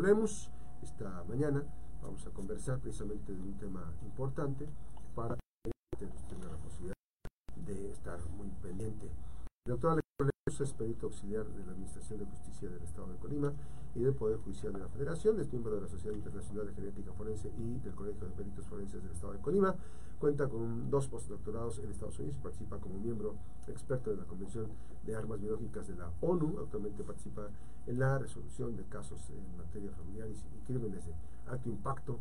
Lemus. 0.00 0.50
Esta 0.82 1.24
mañana 1.28 1.64
vamos 2.02 2.26
a 2.26 2.30
conversar 2.30 2.78
precisamente 2.78 3.32
de 3.32 3.40
un 3.40 3.54
tema 3.54 3.92
importante 4.02 4.68
para 5.14 5.36
que 5.98 6.06
tenga 6.28 6.48
la 6.48 6.58
posibilidad 6.58 6.94
de 7.64 7.90
estar 7.90 8.18
muy 8.36 8.48
pendiente. 8.62 9.06
El 9.66 9.72
doctor 9.72 9.92
Alejandro 9.92 10.34
Lemus 10.46 10.60
es 10.60 10.72
perito 10.74 11.06
auxiliar 11.06 11.46
de 11.46 11.64
la 11.64 11.72
Administración 11.72 12.18
de 12.18 12.26
Justicia 12.26 12.68
del 12.68 12.82
Estado 12.82 13.08
de 13.08 13.18
Colima 13.18 13.52
y 13.94 14.00
del 14.00 14.14
Poder 14.14 14.38
Judicial 14.38 14.72
de 14.72 14.80
la 14.80 14.88
Federación, 14.88 15.40
es 15.40 15.50
miembro 15.52 15.76
de 15.76 15.82
la 15.82 15.88
Sociedad 15.88 16.16
Internacional 16.16 16.66
de 16.66 16.74
Genética 16.74 17.12
Forense 17.12 17.50
y 17.56 17.78
del 17.78 17.94
Colegio 17.94 18.26
de 18.26 18.34
Peritos 18.34 18.66
Forenses 18.66 19.02
del 19.02 19.12
Estado 19.12 19.32
de 19.32 19.38
Colima. 19.38 19.74
Cuenta 20.18 20.48
con 20.48 20.90
dos 20.90 21.08
postdoctorados 21.08 21.78
en 21.78 21.90
Estados 21.90 22.18
Unidos 22.18 22.38
participa 22.42 22.78
como 22.78 22.98
miembro 22.98 23.36
experto 23.68 24.10
de 24.10 24.16
la 24.16 24.24
Convención 24.24 24.68
de 25.04 25.14
Armas 25.14 25.40
Biológicas 25.40 25.86
de 25.86 25.96
la 25.96 26.10
ONU. 26.20 26.58
Actualmente 26.60 27.04
participa 27.04 27.48
en 27.86 27.98
la 27.98 28.18
resolución 28.18 28.76
de 28.76 28.84
casos 28.84 29.30
en 29.30 29.56
materia 29.56 29.90
familiar 29.92 30.28
y 30.28 30.66
crímenes 30.66 31.06
de 31.06 31.14
alto 31.46 31.68
impacto, 31.68 32.18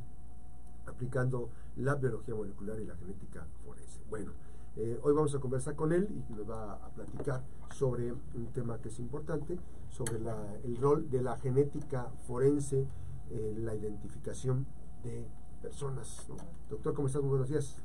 aplicando 0.85 1.49
la 1.77 1.95
biología 1.95 2.35
molecular 2.35 2.79
y 2.79 2.85
la 2.85 2.95
genética 2.95 3.47
forense. 3.65 4.01
Bueno, 4.09 4.31
eh, 4.75 4.99
hoy 5.03 5.13
vamos 5.13 5.33
a 5.35 5.39
conversar 5.39 5.75
con 5.75 5.93
él 5.93 6.07
y 6.29 6.33
nos 6.33 6.49
va 6.49 6.73
a 6.73 6.89
platicar 6.89 7.43
sobre 7.73 8.11
un 8.11 8.47
tema 8.53 8.79
que 8.79 8.89
es 8.89 8.99
importante, 8.99 9.57
sobre 9.89 10.17
el 10.63 10.77
rol 10.77 11.09
de 11.09 11.21
la 11.21 11.37
genética 11.37 12.09
forense 12.27 12.87
en 13.29 13.65
la 13.65 13.75
identificación 13.75 14.65
de 15.03 15.27
personas. 15.61 16.27
Doctor, 16.69 16.93
¿cómo 16.93 17.07
estás? 17.07 17.21
Muy 17.21 17.29
buenos 17.29 17.49
días. 17.49 17.77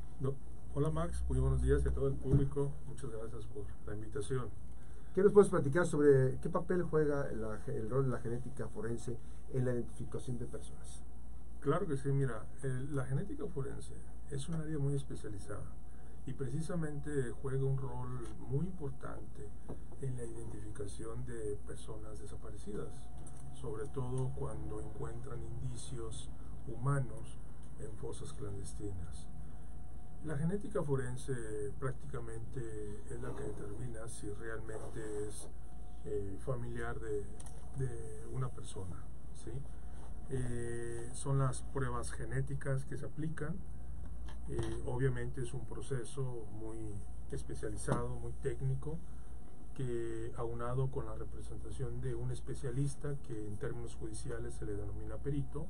Hola 0.75 0.91
Max, 0.91 1.23
muy 1.29 1.39
buenos 1.39 1.61
días 1.61 1.85
a 1.85 1.91
todo 1.91 2.07
el 2.07 2.15
público. 2.15 2.71
Muchas 2.87 3.09
gracias 3.11 3.45
por 3.45 3.63
la 3.87 3.95
invitación. 3.95 4.49
¿Qué 5.13 5.23
nos 5.23 5.33
puedes 5.33 5.49
platicar 5.49 5.87
sobre 5.87 6.37
qué 6.39 6.49
papel 6.49 6.83
juega 6.83 7.27
el 7.29 7.89
rol 7.89 8.05
de 8.05 8.11
la 8.11 8.19
genética 8.19 8.67
forense 8.67 9.17
en 9.51 9.65
la 9.65 9.73
identificación 9.73 10.37
de 10.37 10.45
personas? 10.45 11.03
Claro 11.61 11.87
que 11.87 11.97
sí, 11.97 12.09
mira, 12.11 12.45
la 12.91 13.05
genética 13.05 13.45
forense 13.47 13.95
es 14.29 14.47
un 14.47 14.55
área 14.55 14.77
muy 14.77 14.93
especializada 14.93 15.65
y 16.27 16.33
precisamente 16.33 17.31
juega 17.41 17.65
un 17.65 17.77
rol 17.77 18.27
muy 18.49 18.67
importante 18.67 19.49
en 20.01 20.15
la 20.15 20.25
identificación 20.25 21.25
de 21.25 21.57
personas 21.65 22.19
desaparecidas, 22.19 23.09
sobre 23.59 23.87
todo 23.87 24.31
cuando 24.35 24.79
encuentran 24.79 25.39
indicios 25.41 26.29
humanos 26.67 27.39
en 27.79 27.91
fosas 27.97 28.31
clandestinas. 28.33 29.28
La 30.25 30.37
genética 30.37 30.83
forense 30.83 31.33
prácticamente 31.79 32.59
es 33.09 33.21
la 33.21 33.33
que 33.33 33.43
determina 33.43 34.05
si 34.09 34.29
realmente 34.33 34.99
es 35.25 35.47
eh, 36.05 36.37
familiar 36.39 36.99
de, 36.99 37.23
una 38.33 38.49
persona. 38.49 38.97
¿sí? 39.33 39.51
Eh, 40.29 41.09
son 41.13 41.39
las 41.39 41.61
pruebas 41.61 42.11
genéticas 42.11 42.83
que 42.83 42.97
se 42.97 43.05
aplican. 43.05 43.55
Eh, 44.49 44.83
obviamente 44.85 45.41
es 45.41 45.53
un 45.53 45.65
proceso 45.65 46.45
muy 46.59 46.93
especializado, 47.31 48.09
muy 48.09 48.33
técnico, 48.41 48.97
que 49.73 50.33
aunado 50.35 50.91
con 50.91 51.05
la 51.05 51.15
representación 51.15 52.01
de 52.01 52.13
un 52.13 52.31
especialista, 52.31 53.15
que 53.25 53.47
en 53.47 53.55
términos 53.55 53.95
judiciales 53.95 54.53
se 54.55 54.65
le 54.65 54.73
denomina 54.73 55.15
perito, 55.15 55.67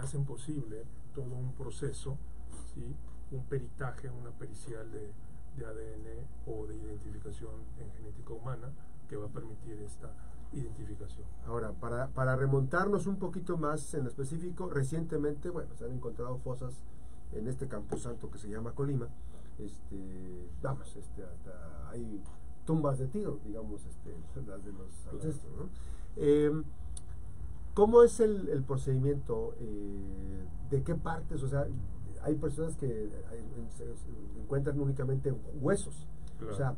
hacen 0.00 0.24
posible 0.24 0.84
todo 1.14 1.34
un 1.34 1.52
proceso 1.52 2.16
¿sí? 2.74 2.96
Un 3.30 3.44
peritaje, 3.44 4.10
una 4.10 4.30
pericial 4.30 4.90
de, 4.90 5.12
ADN 5.64 6.26
o 6.46 6.66
de 6.66 6.76
identificación 6.76 7.54
en 7.78 7.90
genética 7.92 8.34
humana 8.34 8.68
que 9.08 9.16
va 9.16 9.24
a 9.24 9.30
permitir 9.30 9.80
esta 9.80 10.12
identificación. 10.52 11.26
Ahora, 11.46 11.72
para, 11.72 12.08
para 12.08 12.36
remontarnos 12.36 13.06
un 13.06 13.16
poquito 13.16 13.56
más 13.56 13.94
en 13.94 14.06
específico, 14.06 14.68
recientemente, 14.68 15.48
bueno, 15.48 15.74
se 15.76 15.86
han 15.86 15.92
encontrado 15.92 16.36
fosas 16.38 16.74
en 17.32 17.48
este 17.48 17.68
campo 17.68 17.96
santo 17.96 18.30
que 18.30 18.38
se 18.38 18.50
llama 18.50 18.72
Colima. 18.72 19.08
Este, 19.58 20.50
vamos, 20.62 20.94
este, 20.94 21.24
hay 21.90 22.20
tumbas 22.66 22.98
de 22.98 23.06
tiro, 23.06 23.38
digamos, 23.44 23.84
este, 23.86 24.14
las 24.46 24.62
de 24.64 24.72
los 24.72 25.06
ancestros. 25.06 25.70
Eh, 26.16 26.50
¿Cómo 27.74 28.02
es 28.02 28.20
el, 28.20 28.64
procedimiento? 28.66 29.54
Eh, 29.58 30.46
¿De 30.70 30.82
qué 30.82 30.94
partes? 30.94 31.42
O 31.42 31.48
sea, 31.48 31.66
hay 32.26 32.34
personas 32.34 32.76
que 32.76 33.08
encuentran 34.42 34.80
únicamente 34.80 35.32
huesos. 35.60 36.08
O 36.50 36.54
sea, 36.54 36.74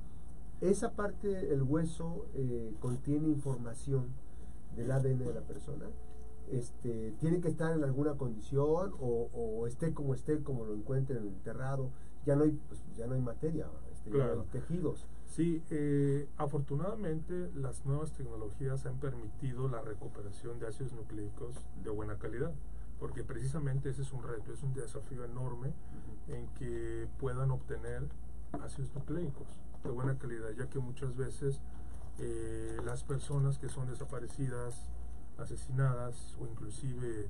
esa 0.61 0.93
parte, 0.93 1.53
el 1.53 1.63
hueso, 1.63 2.27
eh, 2.35 2.75
contiene 2.81 3.29
información 3.29 4.09
del 4.77 4.91
ADN 4.93 5.25
de 5.25 5.35
la 5.35 5.41
persona. 5.41 5.87
Este, 6.51 7.15
tiene 7.19 7.41
que 7.41 7.49
estar 7.49 7.75
en 7.75 7.83
alguna 7.83 8.15
condición 8.15 8.93
o, 9.01 9.67
esté 9.67 9.95
como 9.95 10.15
esté, 10.15 10.43
como 10.43 10.65
lo 10.65 10.75
encuentren 10.75 11.27
enterrado, 11.27 11.91
ya 12.27 12.37
no 12.37 12.45
hay, 12.45 12.53
pues, 12.69 12.83
ya 12.97 13.07
no 13.07 13.15
hay 13.15 13.21
materia, 13.21 13.67
este, 13.93 14.11
ya 14.11 14.27
no 14.27 14.43
hay 14.43 14.49
tejidos. 14.53 15.07
Sí, 15.27 15.63
eh, 15.71 16.27
afortunadamente 16.37 17.51
las 17.55 17.85
nuevas 17.87 18.13
tecnologías 18.13 18.85
han 18.87 18.97
permitido 18.97 19.69
la 19.69 19.81
recuperación 19.81 20.59
de 20.59 20.67
ácidos 20.67 20.93
nucleicos 20.93 21.55
de 21.83 21.91
buena 21.91 22.17
calidad 22.17 22.53
porque 22.99 23.25
precisamente 23.25 23.91
ese 23.91 24.03
es 24.03 24.13
un 24.13 24.23
reto, 24.23 24.53
es 24.53 24.63
un 24.63 24.75
desafío 24.75 25.25
enorme 25.25 25.73
en 26.29 26.47
que 26.55 27.09
puedan 27.19 27.51
obtener 27.51 28.09
ácidos 28.63 28.93
nucleicos 28.95 29.47
de 29.85 29.91
buena 29.91 30.19
calidad, 30.19 30.51
ya 30.57 30.69
que 30.69 30.79
muchas 30.79 31.17
veces 31.17 31.61
eh, 32.19 32.77
las 32.85 33.05
personas 33.05 33.59
que 33.59 33.69
son 33.69 33.87
desaparecidas, 33.87 34.91
asesinadas 35.39 36.37
o 36.41 36.47
inclusive 36.47 37.29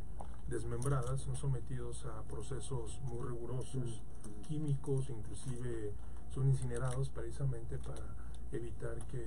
desmembradas 0.49 1.21
son 1.21 1.37
sometidos 1.37 2.07
a 2.07 2.23
procesos 2.23 2.99
muy 3.03 3.29
rigurosos, 3.29 4.03
químicos, 4.49 5.11
inclusive 5.11 5.93
son 6.31 6.49
incinerados 6.49 7.11
precisamente 7.11 7.77
para 7.79 8.15
evitar 8.53 8.97
que 9.09 9.27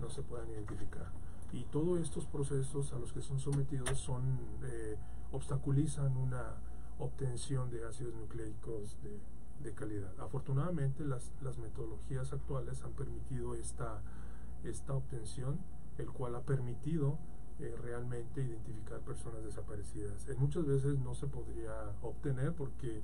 no 0.00 0.08
se 0.08 0.22
puedan 0.22 0.48
identificar. 0.50 1.10
Y 1.52 1.64
todos 1.64 1.98
estos 2.00 2.26
procesos 2.26 2.92
a 2.92 2.98
los 2.98 3.12
que 3.12 3.20
son 3.20 3.40
sometidos 3.40 3.98
son 3.98 4.22
eh, 4.62 4.96
obstaculizan 5.32 6.16
una 6.16 6.54
obtención 6.98 7.70
de 7.70 7.86
ácidos 7.86 8.14
nucleicos 8.14 8.96
de, 9.02 9.74
calidad. 9.74 10.12
Afortunadamente 10.18 11.04
las, 11.04 11.30
las, 11.42 11.58
metodologías 11.58 12.32
actuales 12.32 12.82
han 12.82 12.92
permitido 12.92 13.54
esta, 13.54 14.02
esta 14.64 14.94
obtención, 14.94 15.58
el 15.98 16.10
cual 16.10 16.34
ha 16.34 16.42
permitido 16.42 17.18
eh, 17.60 17.74
realmente 17.82 18.42
identificar 18.42 19.00
personas 19.00 19.44
desaparecidas. 19.44 20.26
En 20.28 20.40
muchas 20.40 20.64
veces 20.64 20.98
no 20.98 21.14
se 21.14 21.26
podría 21.26 21.72
obtener 22.00 22.54
porque 22.54 23.02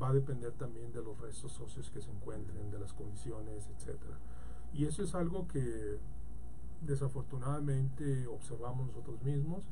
va 0.00 0.08
a 0.08 0.12
depender 0.12 0.52
también 0.52 0.92
de 0.92 1.02
los 1.02 1.18
restos 1.20 1.60
óseos 1.60 1.88
que 1.90 2.02
se 2.02 2.10
encuentren, 2.10 2.70
de 2.72 2.80
las 2.80 2.92
condiciones, 2.92 3.68
etc. 3.68 4.00
Y 4.74 4.86
eso 4.86 5.04
es 5.04 5.14
algo 5.14 5.46
que 5.46 5.98
desafortunadamente 6.80 8.26
observamos 8.26 8.88
nosotros 8.88 9.22
mismos 9.22 9.64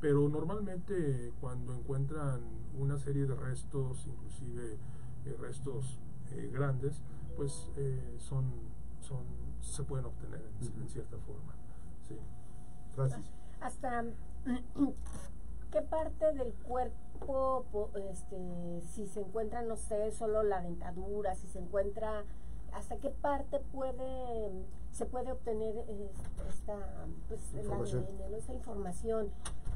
pero 0.00 0.28
normalmente 0.28 1.32
cuando 1.40 1.74
encuentran 1.74 2.40
una 2.78 2.98
serie 2.98 3.26
de 3.26 3.34
restos, 3.34 4.06
inclusive 4.06 4.78
eh, 5.24 5.36
restos 5.40 5.98
eh, 6.32 6.50
grandes, 6.52 7.02
pues 7.36 7.70
eh, 7.76 8.16
son, 8.18 8.52
son, 9.00 9.24
se 9.60 9.82
pueden 9.82 10.06
obtener 10.06 10.40
en, 10.60 10.88
cierta 10.88 11.16
forma. 11.18 11.54
Sí. 12.06 12.16
Francis. 12.94 13.30
Hasta 13.60 14.04
qué 15.72 15.82
parte 15.82 16.32
del 16.34 16.52
cuerpo, 16.54 17.90
este, 18.10 18.80
si 18.88 19.06
se 19.06 19.20
encuentra, 19.20 19.62
no 19.62 19.76
sé, 19.76 20.12
solo 20.12 20.42
la 20.42 20.60
dentadura, 20.62 21.34
si 21.34 21.48
se 21.48 21.58
encuentra, 21.58 22.24
hasta 22.72 22.96
qué 22.98 23.10
parte 23.10 23.60
puede 23.72 24.52
se 24.92 25.06
puede 25.06 25.32
obtener 25.32 25.84
esta, 26.48 26.76
pues, 27.28 27.54
información. 27.54 28.06
esta 28.34 28.52
información 28.52 29.30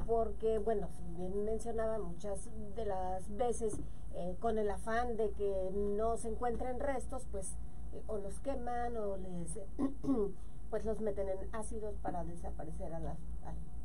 porque, 0.05 0.57
bueno, 0.59 0.89
bien 1.17 1.45
mencionaba 1.45 1.97
muchas 1.99 2.49
de 2.75 2.85
las 2.85 3.35
veces, 3.37 3.79
eh, 4.15 4.35
con 4.39 4.57
el 4.57 4.69
afán 4.69 5.15
de 5.17 5.31
que 5.31 5.71
no 5.73 6.17
se 6.17 6.29
encuentren 6.29 6.79
restos, 6.79 7.25
pues 7.31 7.55
eh, 7.93 8.03
o 8.07 8.17
los 8.17 8.39
queman 8.39 8.97
o 8.97 9.17
les, 9.17 9.59
pues 10.69 10.85
los 10.85 10.99
meten 10.99 11.29
en 11.29 11.37
ácidos 11.53 11.95
para 12.01 12.23
desaparecer 12.23 12.93
a, 12.93 12.99
las, 12.99 13.17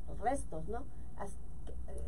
los 0.09 0.19
restos, 0.19 0.69
¿no? 0.69 0.85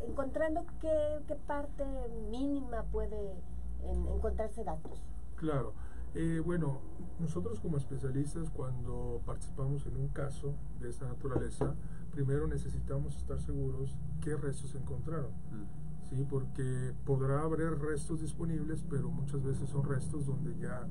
encontrando 0.07 0.65
qué, 0.79 1.21
qué, 1.27 1.35
parte 1.35 1.85
mínima 2.29 2.83
puede 2.91 3.35
encontrarse 3.83 4.63
datos. 4.63 4.99
Claro. 5.35 5.73
Eh, 6.13 6.41
bueno, 6.43 6.81
nosotros 7.19 7.59
como 7.59 7.77
especialistas 7.77 8.49
cuando 8.49 9.21
participamos 9.25 9.85
en 9.85 9.95
un 9.97 10.09
caso 10.09 10.55
de 10.81 10.89
esta 10.89 11.07
naturaleza, 11.07 11.75
primero 12.11 12.47
necesitamos 12.47 13.15
estar 13.15 13.39
seguros 13.39 13.95
qué 14.21 14.35
restos 14.35 14.71
se 14.71 14.77
encontraron. 14.77 15.31
Mm. 15.31 15.81
¿sí? 16.09 16.25
Porque 16.29 16.93
podrá 17.05 17.41
haber 17.41 17.79
restos 17.79 18.21
disponibles, 18.21 18.83
pero 18.89 19.09
muchas 19.09 19.41
veces 19.43 19.69
son 19.69 19.83
restos 19.83 20.25
donde 20.25 20.57
ya, 20.57 20.85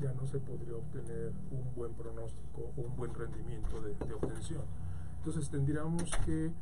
ya 0.00 0.12
no 0.12 0.26
se 0.26 0.38
podría 0.38 0.76
obtener 0.76 1.32
un 1.50 1.74
buen 1.74 1.92
pronóstico 1.94 2.72
o 2.76 2.80
un 2.82 2.96
buen 2.96 3.14
rendimiento 3.14 3.80
de, 3.80 4.14
obtención. 4.14 4.62
Entonces 5.18 5.48
tendríamos 5.50 6.10
que 6.24 6.52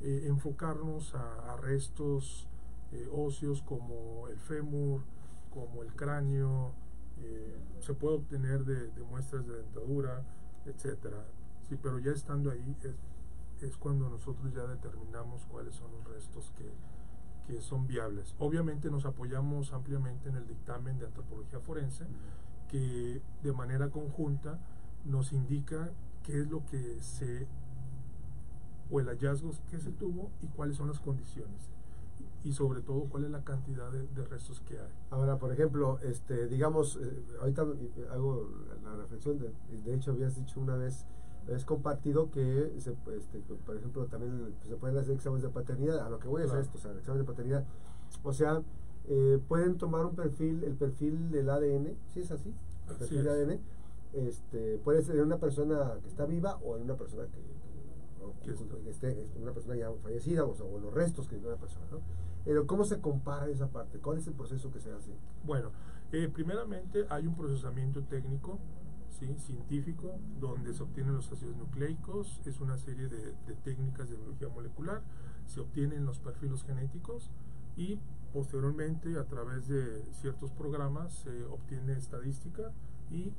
eh, 0.00 0.24
enfocarnos 0.26 1.14
a, 1.14 1.56
restos 1.56 2.46
eh, 2.92 3.08
óseos 3.12 3.62
como 3.62 4.28
el 4.28 4.38
fémur, 4.38 5.02
como 5.50 5.82
el 5.82 5.92
cráneo, 5.94 6.72
eh, 7.24 7.58
se 7.80 7.94
puede 7.94 8.16
obtener 8.16 8.64
de, 8.64 8.90
muestras 9.02 9.46
de 9.46 9.56
dentadura, 9.56 10.22
etcétera. 10.66 11.24
Sí, 11.68 11.78
pero 11.82 11.98
ya 11.98 12.12
estando 12.12 12.50
ahí 12.50 12.76
es, 12.82 12.94
es, 13.62 13.76
cuando 13.76 14.08
nosotros 14.08 14.52
ya 14.54 14.66
determinamos 14.66 15.44
cuáles 15.46 15.74
son 15.74 15.90
los 15.92 16.04
restos 16.04 16.52
que, 16.56 16.70
que, 17.46 17.60
son 17.60 17.86
viables. 17.86 18.34
Obviamente 18.38 18.90
nos 18.90 19.06
apoyamos 19.06 19.72
ampliamente 19.72 20.28
en 20.28 20.36
el 20.36 20.46
dictamen 20.46 20.98
de 20.98 21.06
antropología 21.06 21.60
forense, 21.60 22.06
que 22.68 23.22
de 23.42 23.52
manera 23.52 23.90
conjunta 23.90 24.58
nos 25.04 25.32
indica 25.32 25.90
qué 26.22 26.40
es 26.40 26.50
lo 26.50 26.64
que 26.66 27.02
se 27.02 27.46
o 28.90 29.00
el 29.00 29.08
hallazgo 29.08 29.52
que 29.70 29.80
se 29.80 29.92
tuvo 29.92 30.30
y 30.42 30.48
cuáles 30.48 30.76
son 30.76 30.88
las 30.88 31.00
condiciones 31.00 31.73
y 32.44 32.52
sobre 32.52 32.82
todo 32.82 33.06
cuál 33.08 33.24
es 33.24 33.30
la 33.30 33.42
cantidad 33.42 33.90
de, 33.90 34.24
restos 34.26 34.60
que 34.60 34.78
hay. 34.78 34.92
Ahora, 35.10 35.38
por 35.38 35.50
ejemplo, 35.50 35.98
este, 36.02 36.46
digamos, 36.46 36.98
eh, 37.02 37.24
ahorita 37.40 37.66
hago 38.12 38.48
la 38.84 38.94
reflexión, 38.96 39.38
de, 39.38 39.50
de, 39.82 39.94
hecho 39.94 40.12
habías 40.12 40.36
dicho 40.36 40.60
una 40.60 40.76
vez, 40.76 41.06
es 41.48 41.64
compartido 41.64 42.30
que, 42.30 42.70
se, 42.78 42.94
este, 43.16 43.38
por 43.64 43.76
ejemplo, 43.76 44.04
también 44.06 44.54
se 44.62 44.76
pueden 44.76 44.96
hacer 44.98 45.14
exámenes 45.14 45.42
de 45.42 45.48
paternidad, 45.48 46.06
a 46.06 46.10
lo 46.10 46.18
que 46.18 46.28
voy 46.28 46.42
a 46.42 46.44
hacer 46.44 46.60
esto, 46.60 46.76
o 46.76 46.80
sea, 46.80 46.92
exámenes 46.92 47.26
de 47.26 47.32
paternidad, 47.32 47.64
o 48.22 48.32
sea, 48.32 48.62
eh, 49.08 49.38
pueden 49.48 49.78
tomar 49.78 50.04
un 50.04 50.14
perfil, 50.14 50.64
el 50.64 50.74
perfil 50.74 51.30
del 51.30 51.48
ADN, 51.48 51.96
¿sí 52.12 52.20
es 52.20 52.30
así? 52.30 52.54
El 52.90 52.96
perfil 52.96 53.24
del 53.24 53.28
ADN, 53.28 53.60
este, 54.12 54.78
puede 54.84 55.02
ser 55.02 55.16
en 55.16 55.22
una 55.22 55.38
persona 55.38 55.94
que 56.02 56.08
está 56.08 56.26
viva 56.26 56.56
o 56.62 56.76
en 56.76 56.82
una 56.82 56.94
persona 56.94 57.24
que, 57.24 57.53
que, 58.42 58.90
esté, 58.90 59.28
una 59.40 59.52
persona 59.52 59.76
ya 59.76 59.90
fallecida 60.02 60.44
o, 60.44 60.52
o, 60.52 60.78
los 60.78 60.92
restos 60.92 61.28
que 61.28 61.36
de 61.36 61.46
una 61.46 61.56
persona, 61.56 61.86
¿no? 61.90 62.00
Pero 62.44 62.66
¿cómo 62.66 62.84
se 62.84 63.00
compara 63.00 63.48
esa 63.48 63.68
parte? 63.68 63.98
¿Cuál 63.98 64.18
es 64.18 64.26
el 64.26 64.34
proceso 64.34 64.70
que 64.70 64.80
se 64.80 64.92
hace? 64.92 65.12
Bueno, 65.44 65.70
eh, 66.12 66.28
primeramente 66.32 67.06
hay 67.08 67.26
un 67.26 67.34
procesamiento 67.34 68.02
técnico, 68.04 68.58
¿sí? 69.08 69.34
científico, 69.38 70.18
donde 70.38 70.72
se 70.74 70.82
obtienen 70.82 71.14
los 71.14 71.32
ácidos 71.32 71.56
nucleicos, 71.56 72.40
es 72.44 72.60
una 72.60 72.76
serie 72.76 73.08
de, 73.08 73.32
técnicas 73.64 74.10
de 74.10 74.16
biología 74.16 74.48
molecular, 74.48 75.02
se 75.46 75.60
obtienen 75.60 76.04
los 76.04 76.18
perfiles 76.20 76.62
genéticos 76.62 77.30
y 77.76 77.98
posteriormente 78.32 79.18
a 79.18 79.24
través 79.24 79.66
de 79.68 80.04
ciertos 80.12 80.52
programas 80.52 81.14
se 81.14 81.44
obtiene 81.46 81.94
estadística 81.94 82.72
y 83.10 83.32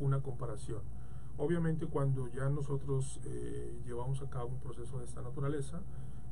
una 0.00 0.22
comparación. 0.22 0.80
Obviamente 1.36 1.86
cuando 1.86 2.28
ya 2.28 2.48
nosotros 2.48 3.20
eh, 3.24 3.82
llevamos 3.84 4.22
a 4.22 4.30
cabo 4.30 4.48
un 4.48 4.60
proceso 4.60 4.98
de 4.98 5.04
esta 5.04 5.20
naturaleza, 5.20 5.80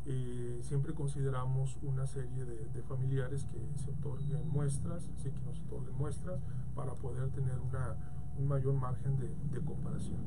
eh, 0.05 0.59
siempre 0.63 0.95
consideramos 0.95 1.79
una 1.83 2.07
serie 2.07 2.45
de, 2.45 2.83
familiares 2.83 3.47
que 3.47 3.79
se 3.79 3.91
otorguen 3.91 4.49
muestras, 4.49 5.09
sí 5.17 5.31
que 5.31 5.41
nos 5.41 5.61
otorguen 5.61 5.95
muestras 5.97 6.41
para 6.75 6.93
poder 6.95 7.31
tener 7.31 7.59
una, 7.61 7.97
un 8.37 8.49
mayor 8.49 8.75
margen 8.75 9.19
de, 9.19 9.61
comparación. 9.61 10.19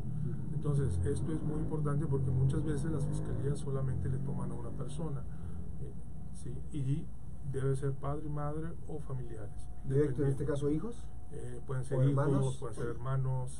Entonces, 0.53 0.97
esto 1.05 1.33
es 1.33 1.41
muy 1.43 1.59
importante 1.59 2.05
porque 2.07 2.31
muchas 2.31 2.63
veces 2.63 2.89
las 2.89 3.05
fiscalías 3.05 3.59
solamente 3.59 4.07
le 4.07 4.17
toman 4.19 4.51
a 4.51 4.55
una 4.55 4.69
persona, 4.69 5.23
eh, 5.81 5.93
¿sí? 6.33 6.53
y 6.71 7.05
debe 7.51 7.75
ser 7.75 7.91
padre, 7.93 8.29
madre 8.29 8.69
o 8.87 8.99
familiares. 8.99 9.67
¿Directo 9.83 10.23
en 10.23 10.29
este 10.29 10.45
caso 10.45 10.69
hijos? 10.69 11.05
Eh, 11.31 11.61
pueden 11.67 11.83
ser 11.83 12.01
hijos, 12.07 12.57
pueden 12.57 12.75
ser 12.75 12.87
hermanos, 12.87 13.59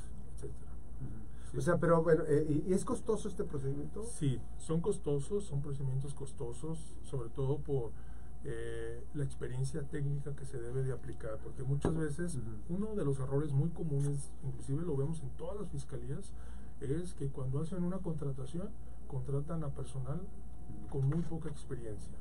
o 1.57 1.61
sea, 1.61 1.77
pero 1.77 2.03
bueno, 2.03 2.23
eh, 2.27 2.63
¿y 2.67 2.73
es 2.73 2.85
costoso 2.85 3.27
este 3.27 3.43
procedimiento? 3.43 4.03
Sí, 4.03 4.39
son 4.57 4.81
costosos, 4.81 5.45
son 5.45 5.61
procedimientos 5.61 6.13
costosos, 6.13 6.79
sobre 7.03 7.29
todo 7.29 7.57
por 7.57 7.91
eh, 8.43 9.03
la 9.13 9.23
experiencia 9.23 9.81
técnica 9.83 10.35
que 10.35 10.45
se 10.45 10.59
debe 10.59 10.83
de 10.83 10.91
aplicar, 10.91 11.37
porque 11.43 11.63
muchas 11.63 11.95
veces 11.95 12.37
uno 12.69 12.93
de 12.93 13.03
los 13.05 13.19
errores 13.19 13.51
muy 13.51 13.69
comunes, 13.69 14.31
inclusive 14.43 14.83
lo 14.83 14.95
vemos 14.95 15.21
en 15.21 15.29
todas 15.31 15.59
las 15.59 15.69
fiscalías, 15.69 16.31
es 16.81 17.13
que 17.13 17.29
cuando 17.29 17.61
hacen 17.61 17.83
una 17.83 17.99
contratación, 17.99 18.69
contratan 19.07 19.63
a 19.63 19.69
personal 19.69 20.21
con 20.89 21.07
muy 21.07 21.21
poca 21.21 21.49
experiencia. 21.49 22.13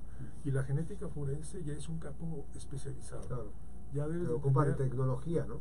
Y 0.45 0.51
la 0.51 0.63
genética 0.63 1.09
forense 1.09 1.63
ya 1.65 1.73
es 1.73 1.89
un 1.89 1.99
campo 1.99 2.45
especializado. 2.55 3.27
Claro. 3.27 3.51
Ya 3.93 4.07
ocupan 4.33 4.77
tecnología, 4.77 5.45
¿no? 5.47 5.61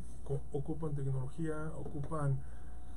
Ocupan 0.52 0.96
tecnología, 0.96 1.72
ocupan 1.78 2.40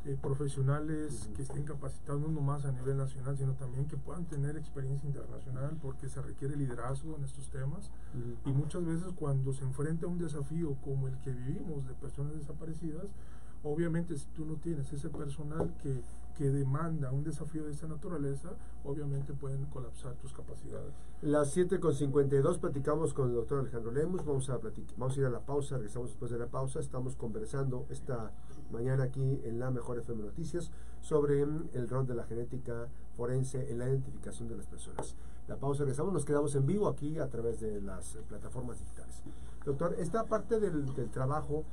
eh, 0.07 0.17
profesionales 0.23 1.29
que 1.35 1.43
estén 1.43 1.65
capacitados 1.65 2.21
no 2.21 2.29
nomás 2.29 2.65
a 2.65 2.71
nivel 2.71 2.97
nacional, 2.97 3.37
sino 3.37 3.55
también 3.55 3.87
que 3.89 3.97
puedan 3.97 4.25
tener 4.27 4.57
experiencia 4.57 5.05
internacional, 5.09 5.77
porque 5.83 6.09
se 6.09 6.23
requiere 6.23 6.55
liderazgo 6.55 7.17
en 7.17 7.25
estos 7.25 7.51
temas. 7.51 7.91
Y 8.45 8.53
muchas 8.53 8.85
veces 8.85 9.13
cuando 9.17 9.53
se 9.53 9.65
enfrenta 9.65 10.07
a 10.07 10.09
un 10.09 10.19
desafío 10.19 10.77
como 10.85 11.09
el 11.09 11.19
que 11.19 11.33
vivimos 11.33 11.89
de 11.89 11.95
personas 11.95 12.35
desaparecidas, 12.35 13.07
obviamente 13.65 14.17
si 14.17 14.27
tú 14.27 14.45
no 14.45 14.55
tienes 14.57 14.93
ese 14.93 15.09
personal 15.09 15.75
que, 15.83 16.03
que 16.37 16.51
demanda 16.51 17.11
un 17.11 17.25
desafío 17.25 17.65
de 17.65 17.73
esta 17.73 17.89
naturaleza, 17.89 18.51
obviamente 18.85 19.33
pueden 19.33 19.65
colapsar 19.67 20.15
tus 20.15 20.33
capacidades. 20.33 20.95
Las 21.23 21.57
7.52 21.57 22.61
platicamos 22.61 23.13
con 23.13 23.31
el 23.31 23.35
doctor 23.35 23.61
Alejandro 23.61 23.91
Lemus, 23.91 24.25
vamos 24.25 24.49
a, 24.51 24.61
vamos 24.97 25.17
a 25.17 25.21
ir 25.21 25.27
a 25.27 25.31
la 25.31 25.41
pausa, 25.41 25.77
regresamos 25.77 26.11
después 26.11 26.31
de 26.31 26.39
la 26.39 26.47
pausa, 26.47 26.79
estamos 26.79 27.17
conversando 27.17 27.87
esta 27.91 28.31
mañana 28.71 29.05
aquí 29.05 29.41
en 29.45 29.59
la 29.59 29.71
Mejor 29.71 29.99
FM 29.99 30.23
Noticias 30.23 30.71
sobre 31.01 31.43
el 31.43 31.89
rol 31.89 32.07
de 32.07 32.15
la 32.15 32.25
genética 32.25 32.89
forense 33.17 33.71
en 33.71 33.79
la 33.79 33.89
identificación 33.89 34.49
de 34.49 34.57
las 34.57 34.67
personas. 34.67 35.17
La 35.49 35.57
pausa, 35.57 35.81
regresamos, 35.81 36.13
nos 36.13 36.25
quedamos 36.25 36.55
en 36.57 36.67
vivo 36.67 36.89
aquí 36.89 37.19
a 37.19 37.29
través 37.29 37.61
de 37.61 37.81
las 37.81 38.19
plataformas 38.29 38.79
digitales. 38.81 39.23
Doctor, 39.65 39.95
esta 39.99 40.25
parte 40.25 40.59
del, 40.59 40.95
del 40.95 41.11
trabajo 41.11 41.65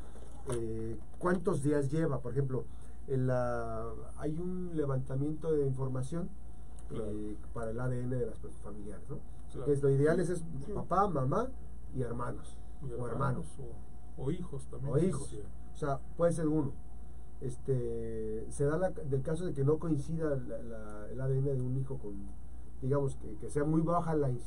eh, 0.50 0.98
cuántos 1.19 1.62
días 1.62 1.90
lleva. 1.92 2.19
Por 2.19 2.34
ejemplo, 2.34 2.66
en 3.07 3.28
la, 3.28 3.86
hay 4.18 4.38
un 4.38 4.72
levantamiento 4.75 5.51
de 5.51 5.66
información 5.66 6.30
eh, 6.92 7.38
para 7.54 7.72
el 7.72 7.80
ADN 7.80 8.10
de 8.10 8.25
las 8.25 8.40
familiares, 8.62 9.06
¿no? 9.10 9.19
Es, 9.68 9.84
lo 9.84 9.90
ideal 9.90 10.19
es, 10.19 10.44
papá, 10.74 11.07
mamá 11.07 11.48
y 11.95 12.01
hermanos. 12.01 12.57
o 12.98 13.07
hermanos. 13.07 13.45
O, 14.18 14.31
hijos 14.31 14.66
también. 14.68 14.94
O 14.94 14.98
hijos. 14.98 15.34
O 15.74 15.78
sea, 15.78 16.00
puede 16.18 16.34
ser 16.34 16.48
uno. 16.48 16.74
Este, 17.44 18.45
se 18.50 18.63
da 18.63 18.78
la, 18.78 18.90
del 18.92 19.22
caso 19.22 19.45
de 19.45 19.54
que 19.54 19.66
no 19.66 19.78
coincida 19.78 20.34
el 20.34 21.22
ADN 21.22 21.44
de 21.44 21.62
un 21.62 21.78
hijo 21.78 21.98
con, 21.98 22.13
digamos, 22.81 23.18
que, 23.18 23.36
que 23.36 23.50
sea 23.50 23.66
muy 23.66 23.81
baja 23.81 24.16
la, 24.16 24.30
el, 24.30 24.38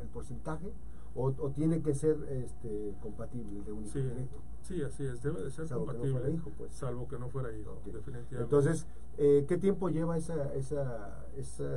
el 0.00 0.08
porcentaje 0.12 0.72
o, 1.14 1.30
tiene 1.50 1.82
que 1.82 1.94
ser 1.94 2.16
este, 2.30 2.94
compatible 3.02 3.62
de 3.62 3.72
un 3.72 3.84
hijo 3.84 3.92
sí, 3.92 4.00
directo. 4.00 4.36
Sí, 4.62 4.82
así 4.82 5.04
es, 5.04 5.22
debe 5.22 5.42
de 5.42 5.50
ser 5.50 5.68
compatible. 5.68 6.20
Que 6.20 6.28
no 6.28 6.34
hijo, 6.34 6.50
pues. 6.56 6.72
Salvo 6.72 7.06
que 7.06 7.18
no 7.18 7.28
fuera 7.28 7.54
hijo, 7.54 7.74
definitivamente. 7.84 8.36
Entonces, 8.38 8.86
eh, 9.18 9.44
¿qué 9.46 9.58
tiempo 9.58 9.90
lleva 9.90 10.16
esa, 10.16 10.54
esa, 10.54 11.26
esa 11.36 11.68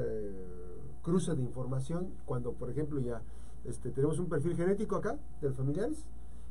cruce 1.02 1.36
de 1.36 1.42
información 1.42 2.14
cuando, 2.26 2.54
por 2.54 2.70
ejemplo, 2.70 3.02
ya 3.02 3.22
este, 3.66 3.92
tenemos 3.92 4.20
un 4.20 4.30
perfil 4.30 4.56
genético 4.56 4.96
acá 4.96 5.18
de 5.42 5.50
los 5.50 5.58
familiares 5.58 6.06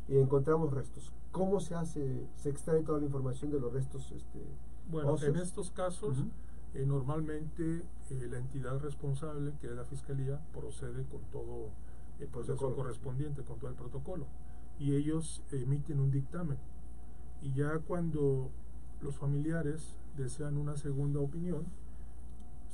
y 0.09 0.17
encontramos 0.19 0.73
restos? 0.73 1.13
¿Cómo 1.33 1.61
se 1.61 1.75
hace, 1.75 2.27
se 2.37 2.51
extrae 2.51 2.83
toda 2.83 2.99
la 2.99 3.07
información 3.07 3.51
de 3.51 3.61
los 3.61 3.73
restos? 3.73 4.13
Este, 4.13 4.41
bueno, 4.91 5.17
en 5.23 5.37
estos 5.37 5.71
casos, 5.71 6.25
eh, 6.75 6.85
normalmente 6.87 7.83
eh, 8.11 8.29
la 8.31 8.39
entidad 8.39 8.79
responsable, 8.81 9.53
que 9.61 9.69
es 9.69 9.73
la 9.73 9.85
fiscalía, 9.85 10.41
procede 10.53 11.05
con 11.05 11.23
todo 11.33 11.71
el 12.21 12.29
proceso 12.29 12.75
correspondiente 12.75 13.43
con 13.43 13.59
todo 13.59 13.71
el 13.71 13.77
protocolo. 13.77 14.27
Y 14.79 14.95
ellos 14.95 15.43
emiten 15.51 16.01
un 16.01 16.11
dictamen. 16.11 16.59
Y 17.43 17.53
ya 17.53 17.79
cuando 17.79 18.51
los 19.01 19.17
familiares 19.17 19.97
desean 20.17 20.57
una 20.57 20.77
segunda 20.77 21.21
opinión 21.21 21.65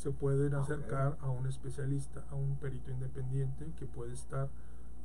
se 0.00 0.10
pueden 0.12 0.54
ah, 0.54 0.60
acercar 0.60 1.18
a 1.20 1.28
un 1.28 1.46
especialista, 1.46 2.24
a 2.30 2.34
un 2.34 2.56
perito 2.56 2.90
independiente 2.90 3.66
que 3.78 3.86
puede 3.86 4.14
estar 4.14 4.48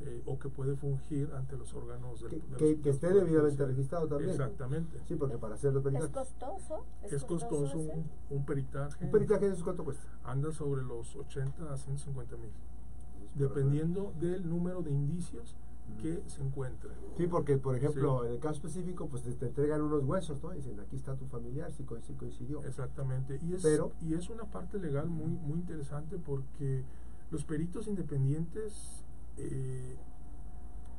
eh, 0.02 0.24
o 0.26 0.38
que 0.38 0.50
puede 0.50 0.76
fungir 0.76 1.32
ante 1.34 1.58
los 1.58 1.74
órganos 1.74 2.22
del 2.22 2.42
que, 2.58 2.80
que, 2.82 2.90
esté 2.90 3.14
debidamente 3.14 3.66
registrado 3.66 4.08
también. 4.08 4.32
Exactamente. 4.32 5.00
Sí, 5.08 5.16
porque 5.16 5.38
para 5.38 5.56
hacerlo 5.56 5.80
¿Es 5.90 6.08
costoso? 6.10 6.86
Es, 7.04 7.24
costoso, 7.24 7.78
un, 8.30 8.46
peritaje. 8.46 9.06
¿Un 9.06 9.12
peritaje 9.12 9.48
de 9.48 9.54
eso 9.54 9.64
cuánto 9.64 9.84
cuesta? 9.84 10.04
Anda 10.24 10.52
sobre 10.52 10.84
los 10.84 11.16
80 11.16 11.74
a 11.74 11.78
150 11.78 12.38
mil 12.38 12.52
dependiendo 13.36 14.14
del 14.20 14.50
número 14.50 14.82
de 14.82 14.92
indicios 14.92 15.56
que 16.02 16.24
se 16.28 16.42
encuentren. 16.42 16.94
Sí, 17.16 17.28
porque 17.28 17.58
por 17.58 17.76
ejemplo, 17.76 18.26
en 18.26 18.32
el 18.34 18.40
caso 18.40 18.56
específico, 18.56 19.08
pues 19.08 19.24
te, 19.24 19.46
entregan 19.46 19.82
unos 19.82 20.04
huesos, 20.04 20.42
¿no? 20.42 20.52
Dicen, 20.52 20.80
aquí 20.80 20.96
está 20.96 21.16
tu 21.16 21.26
familiar, 21.28 21.72
si 21.72 21.84
coincidió. 21.84 22.64
Exactamente. 22.64 23.40
Y 23.44 23.54
es, 23.54 23.62
Pero, 23.62 23.92
y 24.02 24.16
es 24.16 24.30
una 24.30 24.46
parte 24.46 24.80
legal 24.80 25.08
muy, 25.08 25.32
muy 25.32 25.60
interesante 25.60 26.18
porque 26.18 26.84
los 27.30 27.44
peritos 27.44 27.88
independientes 27.88 29.05
eh, 29.38 29.98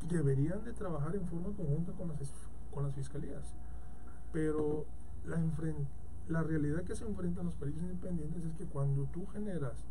deberían 0.09 0.65
de 0.65 0.73
trabajar 0.73 1.15
en 1.17 1.27
forma 1.27 1.55
conjunta 1.57 1.93
con 1.93 2.09
las, 2.09 2.19
con 2.73 2.85
las 2.85 2.95
fiscalías. 2.95 3.55
Pero 4.33 4.87
la, 5.25 5.41
la 6.29 6.43
realidad 6.43 6.85
que 6.85 6.95
se 6.95 7.05
enfrentan 7.05 7.47
los 7.47 7.55
peritos 7.57 7.83
independientes 7.83 8.45
es 8.45 8.55
que 8.55 8.67
cuando 8.67 9.05
tú 9.07 9.27
generas 9.27 9.85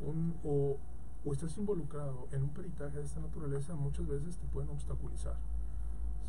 un, 0.00 0.34
o, 0.44 0.78
o 1.24 1.32
estás 1.32 1.56
involucrado 1.58 2.28
en 2.32 2.42
un 2.42 2.50
peritaje 2.50 2.98
de 2.98 3.04
esta 3.04 3.20
naturaleza, 3.20 3.74
muchas 3.74 4.06
veces 4.06 4.38
te 4.38 4.46
pueden 4.46 4.70
obstaculizar. 4.70 5.36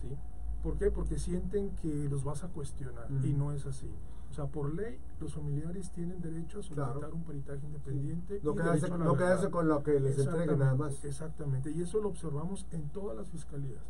¿sí? 0.02 0.16
¿Por 0.62 0.78
qué? 0.78 0.92
Porque 0.92 1.18
sienten 1.18 1.72
que 1.76 2.08
los 2.10 2.24
vas 2.24 2.44
a 2.44 2.48
cuestionar 2.48 3.08
y 3.24 3.34
no 3.34 3.52
es 3.52 3.66
así. 3.66 3.90
O 4.34 4.36
sea, 4.36 4.48
por 4.48 4.74
ley, 4.74 4.98
los 5.22 5.32
familiares 5.32 5.92
tienen 5.92 6.20
derecho 6.20 6.58
a 6.58 6.64
solicitar 6.64 6.98
Claro. 6.98 7.14
un 7.16 7.24
peritaje 7.24 7.64
independiente. 7.68 8.40
No 8.42 8.56
quedarse, 8.56 8.90
no 8.90 9.16
quedarse 9.16 9.52
con 9.52 9.68
lo 9.68 9.84
que 9.84 10.00
les 10.00 10.18
entreguen 10.18 10.58
nada 10.58 10.74
más. 10.74 11.06
Exactamente, 11.06 11.70
y 11.70 11.84
eso 11.84 12.02
lo 12.02 12.10
observamos 12.10 12.66
en 12.72 12.90
todas 12.90 13.16
las 13.16 13.30
fiscalías. 13.30 13.84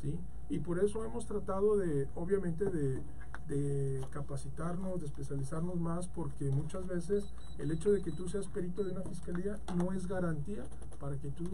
¿sí? 0.00 0.18
Y 0.48 0.60
por 0.60 0.78
eso 0.78 1.04
hemos 1.04 1.26
tratado 1.26 1.76
de, 1.76 2.08
obviamente, 2.14 2.64
de, 2.70 3.02
de 3.46 4.00
capacitarnos, 4.10 5.00
de 5.00 5.06
especializarnos 5.06 5.78
más, 5.78 6.08
porque 6.08 6.50
muchas 6.50 6.86
veces 6.86 7.34
el 7.58 7.70
hecho 7.70 7.92
de 7.92 8.00
que 8.00 8.10
tú 8.10 8.26
seas 8.26 8.46
perito 8.48 8.84
de 8.84 8.92
una 8.92 9.02
fiscalía 9.02 9.60
no 9.76 9.92
es 9.92 10.06
garantía 10.06 10.62
para 10.98 11.18
que 11.18 11.28
tú 11.28 11.44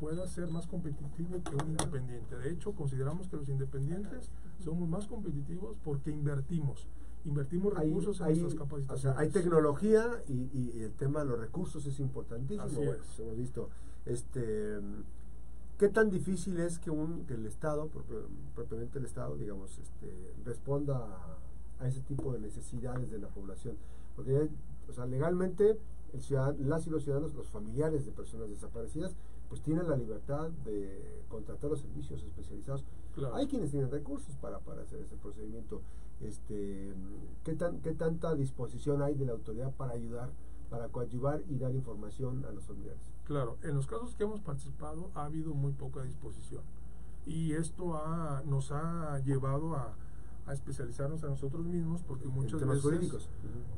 puedas 0.00 0.30
ser 0.30 0.48
más 0.50 0.66
competitivo 0.66 1.42
que 1.42 1.54
un 1.62 1.72
independiente. 1.72 2.34
De 2.38 2.50
hecho, 2.50 2.72
consideramos 2.72 3.28
que 3.28 3.36
los 3.36 3.48
independientes 3.50 4.30
somos 4.58 4.88
más 4.88 5.06
competitivos 5.06 5.76
porque 5.84 6.10
invertimos. 6.10 6.88
Invertimos 7.24 7.72
Hay, 7.76 7.88
recursos 7.88 8.20
en 8.20 8.26
hay- 8.26 8.38
nuestras 8.40 8.68
o 8.90 8.96
sea, 8.98 9.14
hay 9.18 9.30
tecnología 9.30 10.22
y, 10.28 10.50
y 10.52 10.82
el 10.82 10.92
tema 10.92 11.20
de 11.20 11.26
los 11.26 11.38
recursos 11.38 11.86
es 11.86 11.98
importantísimo. 12.00 12.62
Así 12.64 12.76
Bueno, 12.76 12.92
es. 12.92 13.18
hemos 13.20 13.36
visto, 13.38 13.70
este, 14.04 14.78
¿qué 15.78 15.88
tan 15.88 16.10
difícil 16.10 16.60
es 16.60 16.78
que, 16.78 16.90
un, 16.90 17.24
que 17.26 17.34
el 17.34 17.46
Estado, 17.46 17.88
propiamente 18.54 18.98
el 18.98 19.06
Estado, 19.06 19.36
digamos, 19.36 19.78
este, 19.78 20.34
responda 20.44 20.98
a, 20.98 21.38
a 21.84 21.88
ese 21.88 22.00
tipo 22.02 22.32
de 22.34 22.40
necesidades 22.40 23.10
de 23.10 23.18
la 23.18 23.28
población? 23.28 23.76
Porque, 24.16 24.50
o 24.88 24.92
sea, 24.92 25.06
legalmente, 25.06 25.78
el 26.12 26.20
ciudad- 26.20 26.54
las 26.58 26.86
y 26.86 26.90
los 26.90 27.04
ciudadanos, 27.04 27.34
los 27.34 27.48
familiares 27.48 28.04
de 28.04 28.12
personas 28.12 28.50
desaparecidas, 28.50 29.16
pues 29.48 29.62
tienen 29.62 29.88
la 29.88 29.96
libertad 29.96 30.50
de 30.66 31.22
contratar 31.30 31.70
los 31.70 31.80
servicios 31.80 32.22
especializados. 32.22 32.84
Claro. 33.14 33.34
Hay 33.36 33.46
quienes 33.46 33.70
tienen 33.70 33.90
recursos 33.90 34.36
para, 34.36 34.58
para 34.58 34.82
hacer 34.82 35.00
ese 35.00 35.16
procedimiento. 35.16 35.80
Este, 36.20 36.94
¿qué, 37.44 37.54
tan, 37.54 37.80
¿Qué 37.80 37.92
tanta 37.92 38.34
disposición 38.34 39.02
hay 39.02 39.14
de 39.14 39.26
la 39.26 39.32
autoridad 39.32 39.72
para 39.72 39.92
ayudar, 39.92 40.30
para 40.70 40.88
coadyuvar 40.88 41.42
y 41.48 41.58
dar 41.58 41.74
información 41.74 42.44
a 42.46 42.52
los 42.52 42.64
familiares? 42.64 43.02
Claro, 43.24 43.58
en 43.62 43.74
los 43.74 43.86
casos 43.86 44.14
que 44.14 44.24
hemos 44.24 44.40
participado 44.40 45.10
ha 45.14 45.24
habido 45.24 45.54
muy 45.54 45.72
poca 45.72 46.02
disposición 46.02 46.62
y 47.26 47.52
esto 47.52 47.96
ha, 47.96 48.42
nos 48.46 48.70
ha 48.70 49.18
llevado 49.20 49.74
a, 49.74 49.94
a 50.46 50.52
especializarnos 50.52 51.24
a 51.24 51.28
nosotros 51.28 51.64
mismos 51.64 52.02
porque 52.02 52.28
muchas 52.28 52.54
en 52.54 52.58
temas 52.60 52.76
veces 52.76 52.90
jurídicos. 52.90 53.28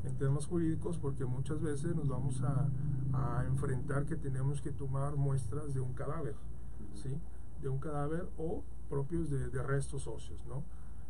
En 0.05 0.17
temas 0.17 0.47
jurídicos 0.47 0.99
porque 0.99 1.25
muchas 1.25 1.61
veces 1.61 1.95
nos 1.95 2.09
vamos 2.09 2.43
a, 2.43 2.69
a 3.13 3.45
enfrentar 3.47 4.05
que 4.05 4.17
tenemos 4.17 4.61
que 4.61 4.73
tomar 4.73 5.17
muestras 5.17 5.75
de 5.75 5.81
un 5.81 5.93
cadáver, 5.95 6.35
¿sí? 6.95 7.17
De 7.63 7.69
un 7.69 7.79
cadáver 7.79 8.29
o 8.37 8.63
propios 8.89 9.31
de, 9.31 9.49
de 9.49 9.63
restos 9.63 10.07
óseos, 10.07 10.45
¿no? 10.47 10.65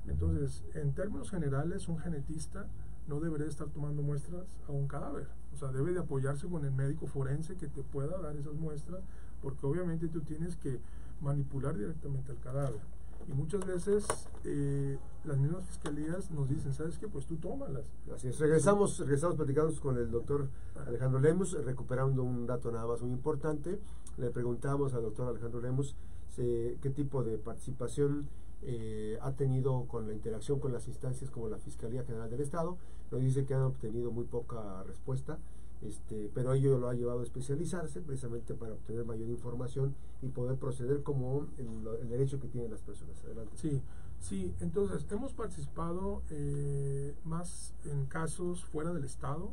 Entonces, 0.08 0.62
en 0.74 0.94
términos 0.94 1.30
generales, 1.30 1.88
un 1.88 1.98
genetista 1.98 2.66
no 3.08 3.20
debería 3.20 3.46
estar 3.46 3.68
tomando 3.68 4.02
muestras 4.02 4.58
a 4.68 4.72
un 4.72 4.88
cadáver. 4.88 5.28
O 5.54 5.56
sea, 5.56 5.68
debe 5.68 5.92
de 5.92 6.00
apoyarse 6.00 6.46
con 6.48 6.64
el 6.64 6.72
médico 6.72 7.06
forense 7.06 7.56
que 7.56 7.68
te 7.68 7.82
pueda 7.82 8.18
dar 8.18 8.36
esas 8.36 8.54
muestras, 8.54 9.02
porque 9.42 9.66
obviamente 9.66 10.08
tú 10.08 10.20
tienes 10.20 10.56
que 10.56 10.80
manipular 11.20 11.76
directamente 11.76 12.32
el 12.32 12.38
cadáver. 12.38 12.80
Y 13.28 13.32
muchas 13.32 13.64
veces 13.66 14.06
eh, 14.44 14.98
las 15.24 15.38
mismas 15.38 15.64
fiscalías 15.64 16.30
nos 16.30 16.48
dicen, 16.48 16.72
¿sabes 16.74 16.98
qué? 16.98 17.08
Pues 17.08 17.26
tú 17.26 17.36
tómalas. 17.36 17.84
Así 18.14 18.28
es. 18.28 18.38
Regresamos, 18.38 18.98
regresamos 18.98 19.36
platicando 19.36 19.74
con 19.80 19.96
el 19.96 20.10
doctor 20.10 20.48
Alejandro 20.86 21.20
Lemus, 21.20 21.52
recuperando 21.64 22.22
un 22.22 22.46
dato 22.46 22.70
nada 22.70 22.86
más 22.86 23.02
muy 23.02 23.10
importante. 23.10 23.80
Le 24.18 24.30
preguntamos 24.30 24.94
al 24.94 25.02
doctor 25.02 25.28
Alejandro 25.28 25.60
Lemus 25.60 25.96
eh, 26.38 26.76
qué 26.80 26.90
tipo 26.90 27.24
de 27.24 27.38
participación 27.38 28.28
eh, 28.68 29.16
ha 29.22 29.30
tenido 29.30 29.84
con 29.86 30.08
la 30.08 30.12
interacción 30.12 30.58
con 30.58 30.72
las 30.72 30.88
instancias 30.88 31.30
como 31.30 31.48
la 31.48 31.58
Fiscalía 31.58 32.02
General 32.02 32.28
del 32.28 32.40
Estado. 32.40 32.76
Nos 33.12 33.20
dice 33.20 33.46
que 33.46 33.54
han 33.54 33.62
obtenido 33.62 34.10
muy 34.10 34.24
poca 34.24 34.82
respuesta, 34.82 35.38
este, 35.82 36.30
pero 36.34 36.52
ello 36.52 36.76
lo 36.76 36.88
ha 36.88 36.94
llevado 36.94 37.20
a 37.20 37.22
especializarse 37.22 38.00
precisamente 38.00 38.54
para 38.54 38.72
obtener 38.72 39.04
mayor 39.04 39.28
información 39.28 39.94
y 40.20 40.28
poder 40.28 40.56
proceder 40.56 41.04
como 41.04 41.46
el, 41.58 42.08
derecho 42.08 42.40
que 42.40 42.48
tienen 42.48 42.72
las 42.72 42.82
personas. 42.82 43.22
Adelante. 43.24 43.52
Sí, 43.56 43.80
sí, 44.18 44.52
entonces 44.60 45.06
hemos 45.12 45.32
participado 45.32 46.22
eh, 46.30 47.14
más 47.24 47.72
en 47.84 48.06
casos 48.06 48.64
fuera 48.64 48.92
del 48.92 49.04
Estado, 49.04 49.52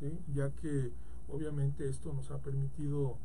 ¿sí? 0.00 0.18
ya 0.32 0.48
que 0.50 0.90
obviamente 1.28 1.86
esto 1.86 2.14
nos 2.14 2.30
ha 2.30 2.38
permitido 2.38 3.18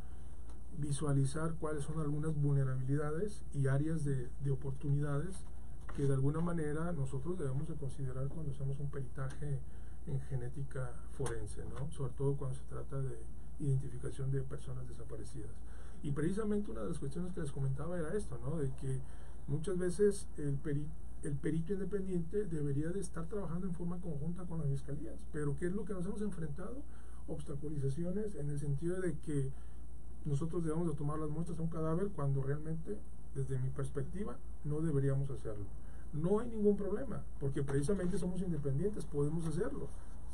visualizar 0.79 1.55
cuáles 1.59 1.83
son 1.83 1.99
algunas 1.99 2.35
vulnerabilidades 2.35 3.43
y 3.53 3.67
áreas 3.67 4.03
de, 4.03 4.29
de 4.43 4.51
oportunidades 4.51 5.35
que 5.95 6.05
de 6.05 6.13
alguna 6.13 6.39
manera 6.39 6.91
nosotros 6.93 7.37
debemos 7.37 7.67
de 7.67 7.75
considerar 7.75 8.27
cuando 8.29 8.51
hacemos 8.51 8.79
un 8.79 8.89
peritaje 8.89 9.59
en 10.07 10.19
genética 10.21 10.91
forense, 11.13 11.63
¿no? 11.65 11.91
sobre 11.91 12.13
todo 12.13 12.35
cuando 12.35 12.55
se 12.55 12.63
trata 12.63 13.01
de 13.01 13.17
identificación 13.59 14.31
de 14.31 14.41
personas 14.41 14.87
desaparecidas. 14.87 15.51
Y 16.01 16.11
precisamente 16.11 16.71
una 16.71 16.81
de 16.81 16.89
las 16.89 16.99
cuestiones 16.99 17.33
que 17.33 17.41
les 17.41 17.51
comentaba 17.51 17.97
era 17.97 18.15
esto, 18.15 18.39
¿no? 18.41 18.57
de 18.57 18.69
que 18.75 18.99
muchas 19.47 19.77
veces 19.77 20.27
el, 20.37 20.55
peri 20.55 20.85
el 21.23 21.35
perito 21.35 21.73
independiente 21.73 22.45
debería 22.45 22.89
de 22.89 23.01
estar 23.01 23.25
trabajando 23.27 23.67
en 23.67 23.73
forma 23.73 23.99
conjunta 23.99 24.45
con 24.45 24.59
las 24.59 24.69
fiscalías, 24.69 25.19
pero 25.33 25.57
¿qué 25.57 25.65
es 25.65 25.73
lo 25.73 25.83
que 25.83 25.93
nos 25.93 26.05
hemos 26.05 26.21
enfrentado? 26.21 26.81
Obstaculizaciones 27.27 28.35
en 28.35 28.49
el 28.49 28.57
sentido 28.57 29.01
de 29.01 29.17
que 29.19 29.51
nosotros 30.25 30.63
debemos 30.63 30.87
de 30.87 30.93
tomar 30.93 31.19
las 31.19 31.29
muestras 31.29 31.59
a 31.59 31.61
un 31.61 31.69
cadáver 31.69 32.09
cuando 32.09 32.41
realmente, 32.41 32.97
desde 33.35 33.57
mi 33.59 33.69
perspectiva, 33.69 34.37
no 34.65 34.81
deberíamos 34.81 35.29
hacerlo. 35.29 35.65
No 36.13 36.39
hay 36.39 36.49
ningún 36.49 36.75
problema, 36.75 37.23
porque 37.39 37.63
precisamente 37.63 38.17
somos 38.17 38.41
independientes, 38.41 39.05
podemos 39.05 39.45
hacerlo. 39.45 39.87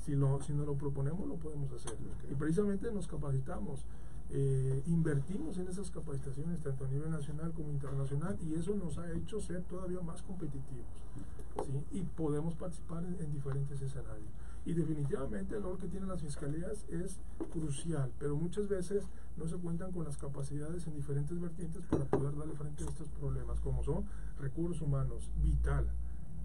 Si, 0.06 0.16
lo, 0.16 0.42
si 0.42 0.54
nos 0.54 0.66
lo 0.68 0.76
proponemos, 0.76 1.28
lo 1.28 1.36
podemos 1.36 1.72
hacer. 1.72 1.94
Ok. 1.94 2.32
Y 2.32 2.36
precisamente 2.36 2.92
nos 2.92 3.08
capacitamos, 3.08 3.86
eh, 4.30 4.84
invertimos 4.88 5.58
en 5.58 5.68
esas 5.68 5.92
capacitaciones, 5.92 6.62
tanto 6.62 6.86
a 6.86 6.88
nivel 6.88 7.10
nacional 7.10 7.52
como 7.54 7.72
internacional, 7.72 8.38
y 8.42 8.54
eso 8.54 8.76
nos 8.76 8.98
ha 8.98 9.12
hecho 9.12 9.42
ser 9.42 9.64
todavía 9.64 10.02
más 10.02 10.22
competitivos. 10.22 10.86
¿sí? 11.66 11.98
Y 12.00 12.02
podemos 12.04 12.56
participar 12.56 13.04
en, 13.04 13.18
en 13.20 13.32
diferentes 13.32 13.82
escenarios. 13.82 14.30
Y 14.66 14.74
definitivamente 14.74 15.56
el 15.56 15.64
rol 15.64 15.78
que 15.78 15.88
tienen 15.88 16.10
las 16.10 16.22
fiscalías 16.22 16.86
es 16.90 17.20
crucial, 17.52 18.12
pero 18.18 18.36
muchas 18.36 18.68
veces 18.68 19.04
no 19.38 19.48
se 19.48 19.58
cuentan 19.58 19.92
con 19.92 20.06
las 20.06 20.18
capacidades 20.18 20.88
en 20.88 20.96
diferentes 20.96 21.40
vertientes 21.40 21.86
para 21.86 22.06
poder 22.06 22.36
darle 22.36 22.56
frente 22.56 22.84
a 22.84 22.88
estos 22.88 23.08
problemas, 23.10 23.60
como 23.60 23.84
son 23.84 24.06
recursos 24.40 24.82
humanos, 24.82 25.30
vital. 25.44 25.88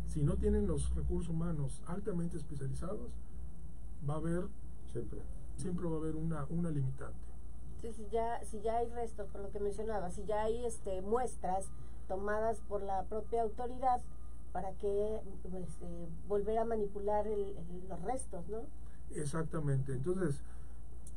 Si 0.06 0.22
no 0.22 0.34
tienen 0.36 0.66
los 0.66 0.94
recursos 0.94 1.30
humanos 1.30 1.80
altamente 1.86 2.36
especializados, 2.36 3.10
va 4.08 4.14
a 4.14 4.18
haber, 4.18 4.48
Siempre. 4.92 5.20
siempre 5.56 5.86
va 5.88 5.94
a 5.94 5.98
haber 5.98 6.16
una, 6.16 6.44
una 6.50 6.70
limitante. 6.70 7.16
Sí, 7.80 7.92
si 7.92 8.06
ya, 8.10 8.44
si 8.44 8.60
ya 8.60 8.76
hay 8.78 8.88
restos, 8.90 9.28
por 9.28 9.40
lo 9.40 9.50
que 9.50 9.60
mencionaba, 9.60 10.10
si 10.10 10.24
ya 10.26 10.42
hay 10.42 10.66
este, 10.66 11.00
muestras 11.00 11.70
tomadas 12.08 12.60
por 12.68 12.82
la 12.82 13.04
propia 13.04 13.42
autoridad, 13.42 14.02
¿para 14.52 14.73
qué 14.75 15.21
este, 15.45 16.09
volver 16.28 16.59
a 16.59 16.64
manipular 16.64 17.26
el, 17.26 17.40
el- 17.57 17.88
los 17.88 18.00
restos, 18.02 18.49
no? 18.49 18.62
Exactamente. 19.14 19.92
Entonces, 19.92 20.40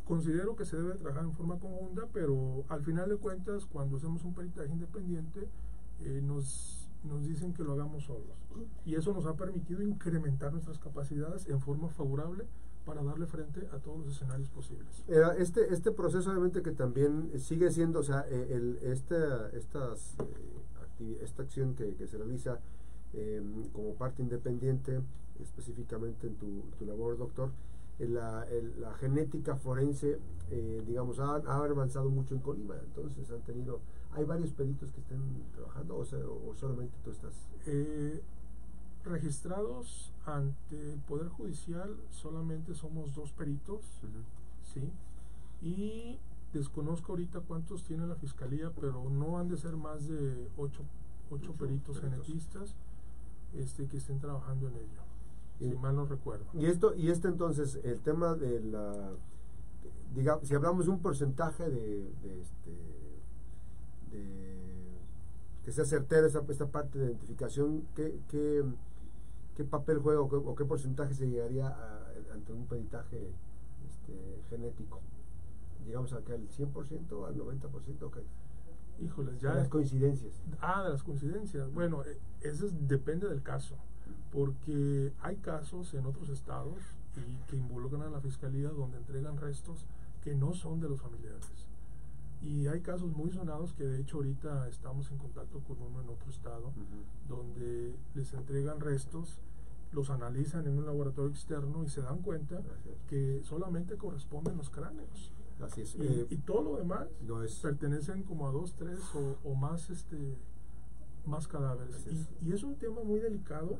considero 0.05 0.55
que 0.55 0.65
se 0.65 0.75
debe 0.77 0.95
trabajar 0.95 1.23
en 1.23 1.33
forma 1.33 1.57
conjunta, 1.59 2.03
pero 2.13 2.63
al 2.69 2.81
final 2.83 3.09
de 3.09 3.17
cuentas, 3.17 3.65
cuando 3.65 3.97
hacemos 3.97 4.23
un 4.23 4.33
peritaje 4.33 4.69
independiente, 4.71 5.47
eh, 6.01 6.21
nos, 6.23 6.89
nos 7.03 7.25
dicen 7.25 7.53
que 7.53 7.63
lo 7.63 7.73
hagamos 7.73 8.03
solos. 8.05 8.37
Y 8.85 8.95
eso 8.95 9.13
nos 9.13 9.25
ha 9.25 9.33
permitido 9.35 9.81
incrementar 9.81 10.51
nuestras 10.51 10.77
capacidades 10.79 11.47
en 11.47 11.59
forma 11.61 11.87
favorable 11.89 12.45
para 12.85 13.01
darle 13.01 13.27
frente 13.27 13.65
a 13.71 13.77
todos 13.77 13.99
los 14.05 14.15
escenarios 14.15 14.49
posibles. 14.49 15.03
Eh, 15.07 15.21
Este, 15.37 15.73
este 15.73 15.91
proceso 15.93 16.31
obviamente 16.31 16.61
que 16.61 16.71
también 16.71 17.31
sigue 17.39 17.71
siendo, 17.71 17.99
o 17.99 18.03
sea, 18.03 18.25
eh, 18.29 18.47
el, 18.51 18.77
esta, 18.81 19.49
estas, 19.51 20.15
eh, 20.99 21.19
esta 21.21 21.43
acción 21.43 21.75
que, 21.75 21.95
que 21.95 22.07
se 22.07 22.17
realiza 22.17 22.59
eh, 23.13 23.41
como 23.73 23.93
parte 23.95 24.21
independiente, 24.21 25.01
específicamente 25.41 26.27
en 26.27 26.35
tu, 26.35 26.63
tu 26.77 26.85
labor, 26.85 27.17
doctor, 27.17 27.51
eh, 27.99 28.07
la, 28.07 28.45
la 28.79 28.93
genética 28.95 29.55
forense, 29.55 30.19
eh, 30.49 30.83
digamos, 30.85 31.19
ha, 31.19 31.35
ha 31.35 31.63
avanzado 31.63 32.09
mucho 32.09 32.35
en 32.35 32.41
Colima, 32.41 32.75
entonces 32.83 33.29
han 33.31 33.41
tenido, 33.41 33.79
hay 34.11 34.23
varios 34.25 34.51
peritos 34.53 34.91
que 34.91 34.99
estén 34.99 35.21
trabajando 35.53 35.97
o, 35.97 36.05
sea, 36.05 36.19
o 36.19 36.53
solamente 36.55 36.95
tú 37.03 37.11
estás. 37.11 37.33
Eh, 37.67 38.21
registrados 39.03 40.13
ante 40.25 40.93
el 40.93 40.99
Poder 41.01 41.27
Judicial 41.27 41.97
solamente 42.09 42.73
somos 42.73 43.13
dos 43.13 43.31
peritos, 43.33 43.81
¿sí? 44.73 44.89
Y 45.61 46.17
desconozco 46.53 47.11
ahorita 47.11 47.41
cuántos 47.41 47.83
tiene 47.83 48.07
la 48.07 48.15
Fiscalía, 48.15 48.71
pero 48.79 49.09
no 49.09 49.37
han 49.39 49.49
de 49.49 49.57
ser 49.57 49.75
más 49.75 50.07
de 50.07 50.47
ocho, 50.57 50.83
ocho 51.29 51.51
Ocho 51.51 51.53
peritos 51.53 51.99
peritos. 51.99 52.25
genetistas 52.25 52.75
este, 53.57 53.87
que 53.87 53.97
estén 53.97 54.19
trabajando 54.19 54.67
en 54.67 54.75
ello, 54.75 55.01
Y- 55.59 55.69
si 55.69 55.75
mal 55.77 55.95
no 55.95 56.05
recuerdo. 56.05 56.45
Y 56.53 56.65
esto, 56.65 56.95
y 56.95 57.09
este 57.09 57.27
entonces, 57.27 57.79
el 57.83 57.99
tema 58.01 58.35
de 58.35 58.59
la 58.61 59.11
digamos, 60.15 60.47
si 60.47 60.53
hablamos 60.55 60.85
de 60.85 60.91
un 60.91 60.99
porcentaje 60.99 61.69
de, 61.69 62.11
de, 62.21 62.41
este, 62.41 62.71
de 64.11 64.63
que 65.63 65.71
sea 65.71 65.85
certera 65.85 66.27
esta, 66.27 66.43
esta 66.49 66.67
parte 66.67 66.99
de 66.99 67.05
identificación, 67.05 67.83
¿qué, 67.95 68.19
qué, 68.29 68.63
qué 69.55 69.63
papel 69.63 69.99
juega 69.99 70.21
o 70.21 70.29
qué, 70.29 70.35
o 70.35 70.55
qué, 70.55 70.65
porcentaje 70.65 71.13
se 71.13 71.27
llegaría 71.27 71.67
a, 71.67 72.11
ante 72.33 72.51
un 72.53 72.65
peritaje 72.67 73.31
este, 73.87 74.43
genético? 74.49 74.99
¿Llegamos 75.85 76.13
acá 76.13 76.33
al 76.33 76.47
100%, 76.49 77.27
al 77.27 77.35
90%? 77.35 78.03
Okay. 78.03 78.23
Híjoles, 78.99 79.39
ya. 79.41 79.51
De 79.51 79.59
las 79.59 79.69
coincidencias. 79.69 80.33
Ah, 80.61 80.83
de 80.83 80.89
las 80.89 81.03
coincidencias. 81.03 81.71
Bueno, 81.73 82.03
eh, 82.05 82.17
eso 82.41 82.65
es, 82.65 82.87
depende 82.87 83.27
del 83.27 83.41
caso, 83.41 83.75
porque 84.31 85.13
hay 85.21 85.37
casos 85.37 85.93
en 85.93 86.05
otros 86.05 86.29
estados 86.29 86.77
y 87.17 87.49
que 87.49 87.57
involucran 87.57 88.01
a 88.03 88.09
la 88.09 88.21
fiscalía 88.21 88.69
donde 88.69 88.97
entregan 88.97 89.37
restos 89.37 89.85
que 90.23 90.35
no 90.35 90.53
son 90.53 90.79
de 90.79 90.89
los 90.89 91.01
familiares. 91.01 91.67
Y 92.41 92.67
hay 92.67 92.81
casos 92.81 93.15
muy 93.15 93.31
sonados 93.31 93.73
que 93.73 93.85
de 93.85 94.01
hecho 94.01 94.17
ahorita 94.17 94.67
estamos 94.67 95.09
en 95.11 95.17
contacto 95.17 95.59
con 95.59 95.81
uno 95.81 96.01
en 96.01 96.09
otro 96.09 96.29
estado, 96.29 96.67
uh 96.67 96.71
-huh. 96.71 97.29
donde 97.29 97.95
les 98.15 98.33
entregan 98.33 98.79
restos, 98.81 99.39
los 99.93 100.09
analizan 100.09 100.65
en 100.67 100.77
un 100.77 100.85
laboratorio 100.85 101.29
externo 101.31 101.83
y 101.83 101.89
se 101.89 102.01
dan 102.01 102.21
cuenta 102.21 102.61
que 103.07 103.41
solamente 103.43 103.95
corresponden 103.95 104.57
los 104.57 104.69
cráneos. 104.69 105.31
Así 105.65 105.81
es. 105.81 105.95
Y, 105.95 106.01
Eh, 106.01 106.27
y 106.29 106.37
todo 106.37 106.61
lo 106.63 106.77
demás 106.77 107.07
no 107.21 107.43
es- 107.43 107.59
pertenecen 107.59 108.23
como 108.23 108.47
a 108.47 108.51
dos, 108.51 108.73
tres 108.75 108.99
o, 109.15 109.37
o 109.49 109.55
más, 109.55 109.89
este, 109.89 110.37
más 111.25 111.47
cadáveres. 111.47 112.05
Y, 112.07 112.15
es. 112.15 112.29
y 112.41 112.53
es 112.53 112.63
un 112.63 112.75
tema 112.75 113.01
muy 113.03 113.19
delicado 113.19 113.77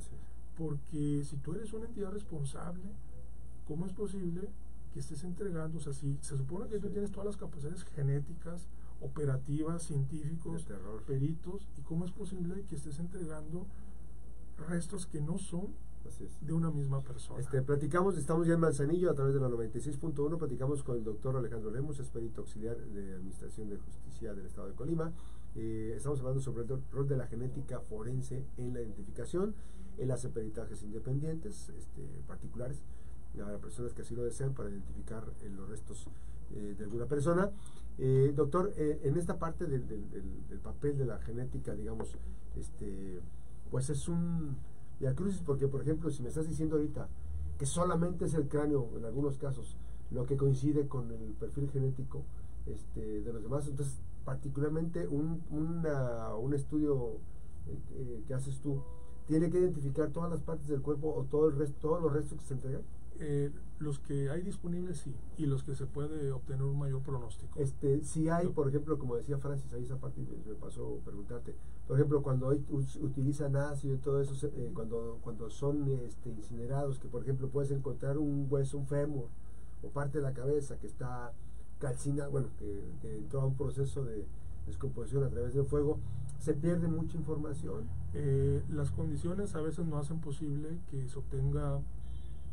porque 0.57 1.23
si 1.25 1.37
tú 1.37 1.53
eres 1.53 1.73
una 1.73 1.85
entidad 1.87 2.11
responsable, 2.11 2.83
¿cómo 3.67 3.85
es 3.85 3.93
posible 3.93 4.49
que 4.93 4.99
estés 4.99 5.23
entregando? 5.23 5.77
O 5.79 5.81
sea, 5.81 5.93
si 5.93 6.17
se 6.21 6.37
supone 6.37 6.67
que 6.69 6.79
tú 6.79 6.89
tienes 6.89 7.11
todas 7.11 7.25
las 7.25 7.37
capacidades 7.37 7.83
genéticas, 7.83 8.67
operativas, 9.01 9.83
científicos, 9.83 10.65
peritos, 11.07 11.67
¿y 11.77 11.81
cómo 11.81 12.05
es 12.05 12.11
posible 12.11 12.63
que 12.69 12.75
estés 12.75 12.99
entregando 12.99 13.65
restos 14.69 15.07
que 15.07 15.19
no 15.19 15.37
son 15.39 15.73
Así 16.07 16.25
es. 16.25 16.37
de 16.45 16.53
una 16.53 16.69
misma 16.69 17.01
persona? 17.01 17.39
Este, 17.39 17.61
platicamos, 17.61 18.17
estamos 18.17 18.45
ya 18.47 18.53
en 18.55 18.59
Manzanillo 18.59 19.09
a 19.09 19.13
través 19.13 19.33
de 19.33 19.39
la 19.39 19.47
96.1, 19.49 20.37
platicamos 20.37 20.83
con 20.83 20.97
el 20.97 21.03
doctor 21.03 21.35
Alejandro 21.37 21.71
Lemos, 21.71 21.99
es 21.99 22.09
perito 22.09 22.41
auxiliar 22.41 22.77
de 22.77 23.13
Administración 23.15 23.69
de 23.69 23.77
Justicia 23.77 24.33
del 24.33 24.45
Estado 24.45 24.67
de 24.67 24.73
Colima. 24.73 25.11
Eh, 25.55 25.93
estamos 25.95 26.19
hablando 26.19 26.41
sobre 26.41 26.63
el 26.63 26.69
rol 26.91 27.07
de 27.07 27.15
la 27.17 27.27
genética 27.27 27.79
forense 27.79 28.45
en 28.57 28.73
la 28.73 28.81
identificación. 28.81 29.55
Él 29.97 30.11
hace 30.11 30.29
peritajes 30.29 30.83
independientes, 30.83 31.69
este, 31.69 32.01
particulares, 32.27 32.81
a 33.41 33.57
personas 33.57 33.93
que 33.93 34.01
así 34.03 34.13
lo 34.15 34.23
desean 34.23 34.53
para 34.53 34.69
identificar 34.69 35.23
eh, 35.41 35.49
los 35.49 35.67
restos 35.69 36.05
eh, 36.55 36.75
de 36.77 36.83
alguna 36.83 37.05
persona. 37.05 37.49
Doctor, 38.35 38.73
en 38.75 39.17
esta 39.17 39.37
parte 39.37 39.67
del, 39.67 39.87
del- 39.87 40.09
del- 40.09 40.47
del 40.49 40.59
papel 40.59 40.97
de 40.97 41.05
la 41.05 41.19
genética, 41.19 41.75
digamos, 41.75 42.15
este, 42.55 43.21
pues 43.69 43.89
es 43.91 44.07
un 44.07 44.57
crucis 45.15 45.41
porque, 45.45 45.67
por 45.67 45.81
ejemplo, 45.81 46.09
si 46.09 46.21
me 46.23 46.29
estás 46.29 46.47
diciendo 46.47 46.75
ahorita 46.75 47.07
que 47.57 47.65
solamente 47.65 48.25
es 48.25 48.33
el 48.33 48.47
cráneo, 48.47 48.89
en 48.97 49.05
algunos 49.05 49.37
casos, 49.37 49.75
lo 50.11 50.25
que 50.25 50.37
coincide 50.37 50.87
con 50.87 51.11
el 51.11 51.33
perfil 51.33 51.69
genético 51.69 52.23
este, 52.65 53.21
de 53.21 53.33
los 53.33 53.43
demás, 53.43 53.67
entonces, 53.67 53.99
particularmente 54.25 55.07
un, 55.07 55.41
una- 55.51 56.35
un 56.35 56.53
estudio 56.53 57.17
eh, 57.67 57.77
eh, 57.95 58.23
que 58.27 58.33
haces 58.33 58.59
tú, 58.59 58.81
tiene 59.27 59.49
que 59.49 59.59
identificar 59.59 60.09
todas 60.11 60.29
las 60.29 60.41
partes 60.41 60.67
del 60.67 60.81
cuerpo 60.81 61.13
o 61.15 61.23
todo 61.23 61.47
el 61.49 61.55
resto, 61.57 61.75
todos 61.81 62.01
los 62.01 62.11
restos 62.13 62.37
que 62.39 62.45
se 62.45 62.53
entregan. 62.53 62.81
Eh, 63.19 63.51
los 63.79 63.99
que 63.99 64.29
hay 64.29 64.41
disponibles 64.41 64.97
sí, 64.99 65.13
y 65.37 65.45
los 65.45 65.63
que 65.63 65.75
se 65.75 65.85
puede 65.85 66.31
obtener 66.31 66.63
un 66.63 66.79
mayor 66.79 67.01
pronóstico. 67.01 67.59
Este, 67.59 68.03
si 68.03 68.27
hay, 68.29 68.47
por 68.47 68.67
ejemplo, 68.67 68.97
como 68.97 69.15
decía 69.15 69.37
Francis, 69.37 69.71
ahí 69.73 69.83
esa 69.83 69.97
parte 69.97 70.21
me, 70.21 70.51
me 70.53 70.55
pasó 70.59 70.99
preguntarte, 71.05 71.53
por 71.87 71.97
ejemplo, 71.97 72.21
cuando 72.21 72.47
us- 72.69 72.95
utilizan 72.97 73.55
ácido 73.55 73.95
y 73.95 73.97
todo 73.97 74.21
eso, 74.21 74.47
eh, 74.47 74.71
cuando, 74.73 75.19
cuando 75.21 75.49
son 75.49 75.89
este, 76.07 76.29
incinerados, 76.29 76.99
que 76.99 77.07
por 77.07 77.23
ejemplo 77.23 77.49
puedes 77.49 77.71
encontrar 77.71 78.17
un 78.17 78.47
hueso, 78.49 78.77
un 78.77 78.87
fémur, 78.87 79.27
o 79.83 79.89
parte 79.89 80.19
de 80.19 80.23
la 80.23 80.33
cabeza 80.33 80.77
que 80.77 80.87
está 80.87 81.33
calcina, 81.79 82.27
bueno, 82.27 82.47
que, 82.57 83.17
entró 83.17 83.41
a 83.41 83.45
un 83.45 83.55
proceso 83.55 84.05
de 84.05 84.25
descomposición 84.65 85.25
a 85.25 85.29
través 85.29 85.53
del 85.53 85.65
fuego, 85.65 85.99
se 86.39 86.53
pierde 86.53 86.87
mucha 86.87 87.17
información. 87.17 87.83
Eh, 88.13 88.63
las 88.69 88.91
condiciones 88.91 89.53
a 89.55 89.61
veces 89.61 89.85
no 89.85 89.97
hacen 89.97 90.19
posible 90.19 90.79
que 90.89 91.07
se 91.09 91.19
obtenga 91.19 91.79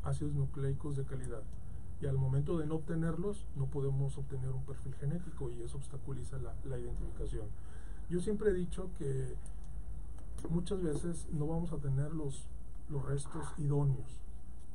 ácidos 0.02 0.34
nucleicos 0.34 0.96
de 0.96 1.04
calidad 1.04 1.42
y 2.00 2.06
al 2.06 2.16
momento 2.16 2.58
de 2.58 2.66
no 2.66 2.76
obtenerlos 2.76 3.44
no 3.56 3.66
podemos 3.66 4.16
obtener 4.16 4.48
un 4.50 4.64
perfil 4.64 4.94
genético 4.94 5.50
y 5.50 5.62
eso 5.62 5.76
obstaculiza 5.76 6.38
la 6.38 6.78
identificación. 6.78 7.46
Yo 8.10 8.20
siempre 8.20 8.50
he 8.50 8.54
dicho 8.54 8.90
que 8.98 9.34
muchas 10.50 10.82
veces 10.82 11.26
no 11.32 11.46
vamos 11.46 11.72
a 11.72 11.76
tener 11.76 12.12
los, 12.12 12.44
los 12.88 13.04
restos 13.06 13.44
idóneos, 13.58 14.18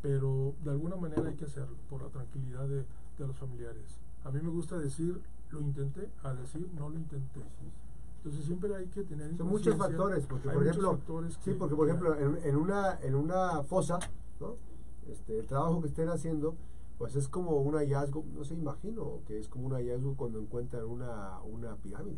pero 0.01 0.53
de 0.63 0.71
alguna 0.71 0.95
manera 0.95 1.27
hay 1.27 1.35
que 1.35 1.45
hacerlo 1.45 1.75
por 1.89 2.01
la 2.01 2.09
tranquilidad 2.09 2.67
de, 2.67 2.85
de 3.17 3.27
los 3.27 3.35
familiares. 3.37 3.83
A 4.23 4.31
mí 4.31 4.39
me 4.41 4.49
gusta 4.49 4.77
decir 4.77 5.19
lo 5.51 5.59
intenté, 5.61 6.09
a 6.23 6.33
decir 6.33 6.67
no 6.77 6.89
lo 6.89 6.95
intenté. 6.95 7.41
Entonces 8.17 8.45
siempre 8.45 8.73
hay 8.75 8.87
que 8.87 9.03
tener 9.03 9.29
en 9.29 9.37
Son 9.37 9.47
muchos 9.47 9.75
factores, 9.77 10.25
porque 10.25 10.49
hay 10.49 10.55
por 10.55 10.63
ejemplo, 10.67 10.91
factores 10.97 11.33
sí, 11.35 11.39
que- 11.51 11.53
porque 11.53 11.75
por 11.75 11.87
ejemplo, 11.87 12.15
en, 12.19 12.37
en 12.43 12.55
una 12.55 12.99
en 13.01 13.15
una 13.15 13.63
fosa, 13.63 13.99
¿no? 14.39 14.55
Este, 15.11 15.39
el 15.39 15.45
trabajo 15.45 15.81
que 15.81 15.89
estén 15.89 16.09
haciendo, 16.09 16.55
pues 16.97 17.15
es 17.15 17.27
como 17.27 17.57
un 17.57 17.75
hallazgo, 17.75 18.23
no 18.35 18.43
sé, 18.43 18.55
imagino 18.55 19.19
que 19.27 19.39
es 19.39 19.47
como 19.47 19.67
un 19.67 19.73
hallazgo 19.73 20.15
cuando 20.15 20.39
encuentran 20.39 20.85
una, 20.85 21.39
una 21.41 21.75
pirámide. 21.75 22.17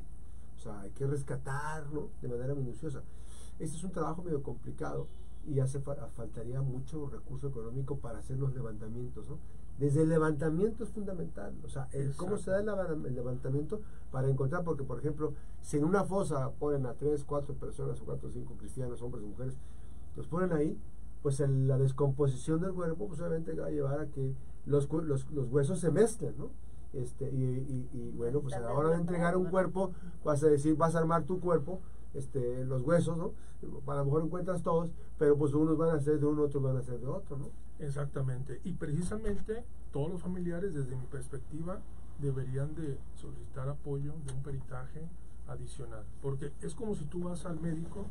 O 0.58 0.60
sea, 0.60 0.82
hay 0.82 0.92
que 0.92 1.06
rescatarlo 1.08 2.10
de 2.22 2.28
manera 2.28 2.56
minuciosa. 2.56 3.04
Este 3.60 3.78
es 3.78 3.84
un 3.84 3.92
trabajo 3.92 4.24
medio 4.24 4.42
complicado 4.44 5.08
y 5.48 5.60
hace 5.60 5.80
fa- 5.80 6.10
faltaría 6.16 6.62
mucho 6.62 7.08
recurso 7.10 7.48
económico 7.48 7.98
para 7.98 8.20
hacer 8.20 8.38
los 8.38 8.54
levantamientos, 8.54 9.30
¿no? 9.30 9.38
Desde 9.80 10.02
el 10.02 10.10
levantamiento 10.10 10.84
es 10.84 10.90
fundamental, 10.90 11.54
o 11.64 11.70
sea, 11.70 11.88
el 11.92 12.16
cómo 12.16 12.38
se 12.38 12.50
da 12.52 12.60
el, 12.60 12.66
leva- 12.66 13.08
el 13.08 13.14
levantamiento 13.16 13.80
para 14.12 14.28
encontrar, 14.28 14.64
porque 14.64 14.84
por 14.84 14.98
ejemplo, 15.00 15.34
si 15.62 15.78
en 15.78 15.86
una 15.86 16.04
fosa 16.04 16.50
ponen 16.52 16.86
a 16.88 16.94
tres, 16.96 17.24
cuatro 17.24 17.54
personas 17.54 18.02
o 18.02 18.06
cuatro 18.06 18.28
o 18.30 18.32
cinco 18.32 18.56
cristianos, 18.58 19.02
hombres 19.04 19.24
y 19.24 19.28
mujeres, 19.28 19.56
los 20.16 20.28
ponen 20.28 20.52
ahí, 20.52 20.78
pues 21.22 21.40
la 21.40 21.78
descomposición 21.78 22.60
del 22.62 22.74
cuerpo 22.74 23.08
pues 23.08 23.20
obviamente 23.22 23.54
va 23.54 23.68
a 23.68 23.72
llevar 23.72 24.00
a 24.02 24.08
que 24.08 24.34
los, 24.66 24.90
los, 24.92 25.30
los 25.32 25.48
huesos 25.50 25.80
se 25.80 25.92
mezclen, 25.92 26.36
¿no? 26.38 26.50
Este, 26.94 27.30
y, 27.30 27.44
y- 27.44 27.90
y, 27.94 28.12
bueno, 28.12 28.40
pues 28.42 28.54
a 28.56 28.60
la 28.60 28.72
hora 28.74 28.90
de 28.90 28.96
entregar 29.02 29.36
un 29.38 29.44
cuerpo, 29.52 29.92
vas 30.24 30.44
a 30.44 30.48
decir, 30.48 30.76
vas 30.76 30.96
a 30.96 31.00
armar 31.00 31.24
tu 31.24 31.40
cuerpo, 31.40 31.80
este, 32.14 32.64
los 32.66 32.82
huesos, 32.82 33.18
¿no? 33.18 33.34
A 33.92 33.96
lo 33.96 34.06
mejor 34.06 34.24
encuentras 34.24 34.62
todos, 34.64 34.92
pero 35.18 35.38
pues 35.38 35.54
unos 35.54 35.78
van 35.78 35.96
a 35.96 36.00
ser 36.00 36.20
de 36.20 36.26
uno, 36.26 36.44
otros 36.44 36.64
van 36.64 36.78
a 36.78 36.82
ser 36.82 37.00
de 37.00 37.08
otro, 37.08 37.38
¿no? 37.38 37.50
Exactamente. 37.80 38.62
Y 38.64 38.74
precisamente 38.74 39.64
todos 39.92 40.10
los 40.12 40.22
familiares, 40.22 40.74
desde 40.74 40.96
mi 40.96 41.06
perspectiva, 41.06 41.80
deberían 42.20 42.74
de 42.76 42.98
solicitar 43.16 43.70
apoyo 43.70 44.14
de 44.26 44.34
un 44.34 44.42
peritaje 44.44 45.08
adicional. 45.48 46.04
Porque 46.22 46.52
es 46.62 46.74
como 46.74 46.96
si 46.96 47.06
tú 47.06 47.24
vas 47.24 47.46
al 47.46 47.60
médico 47.60 48.06